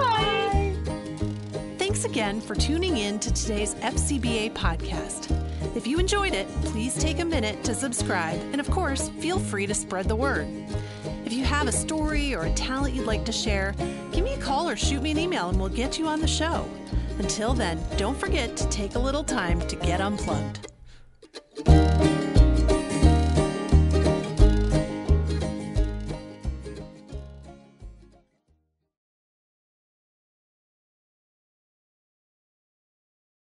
Thanks 2.00 2.16
again 2.16 2.40
for 2.40 2.54
tuning 2.54 2.96
in 2.96 3.18
to 3.18 3.30
today's 3.30 3.74
FCBA 3.74 4.54
podcast. 4.54 5.36
If 5.76 5.86
you 5.86 5.98
enjoyed 5.98 6.32
it, 6.32 6.48
please 6.62 6.94
take 6.94 7.18
a 7.18 7.24
minute 7.26 7.62
to 7.64 7.74
subscribe 7.74 8.40
and, 8.52 8.58
of 8.58 8.70
course, 8.70 9.10
feel 9.20 9.38
free 9.38 9.66
to 9.66 9.74
spread 9.74 10.08
the 10.08 10.16
word. 10.16 10.48
If 11.26 11.34
you 11.34 11.44
have 11.44 11.68
a 11.68 11.72
story 11.72 12.34
or 12.34 12.44
a 12.44 12.54
talent 12.54 12.94
you'd 12.94 13.04
like 13.04 13.26
to 13.26 13.32
share, 13.32 13.74
give 14.12 14.24
me 14.24 14.32
a 14.32 14.38
call 14.38 14.66
or 14.66 14.76
shoot 14.76 15.02
me 15.02 15.10
an 15.10 15.18
email 15.18 15.50
and 15.50 15.60
we'll 15.60 15.68
get 15.68 15.98
you 15.98 16.06
on 16.06 16.22
the 16.22 16.26
show. 16.26 16.66
Until 17.18 17.52
then, 17.52 17.78
don't 17.98 18.16
forget 18.16 18.56
to 18.56 18.66
take 18.70 18.94
a 18.94 18.98
little 18.98 19.22
time 19.22 19.60
to 19.68 19.76
get 19.76 20.00
unplugged. 20.00 20.69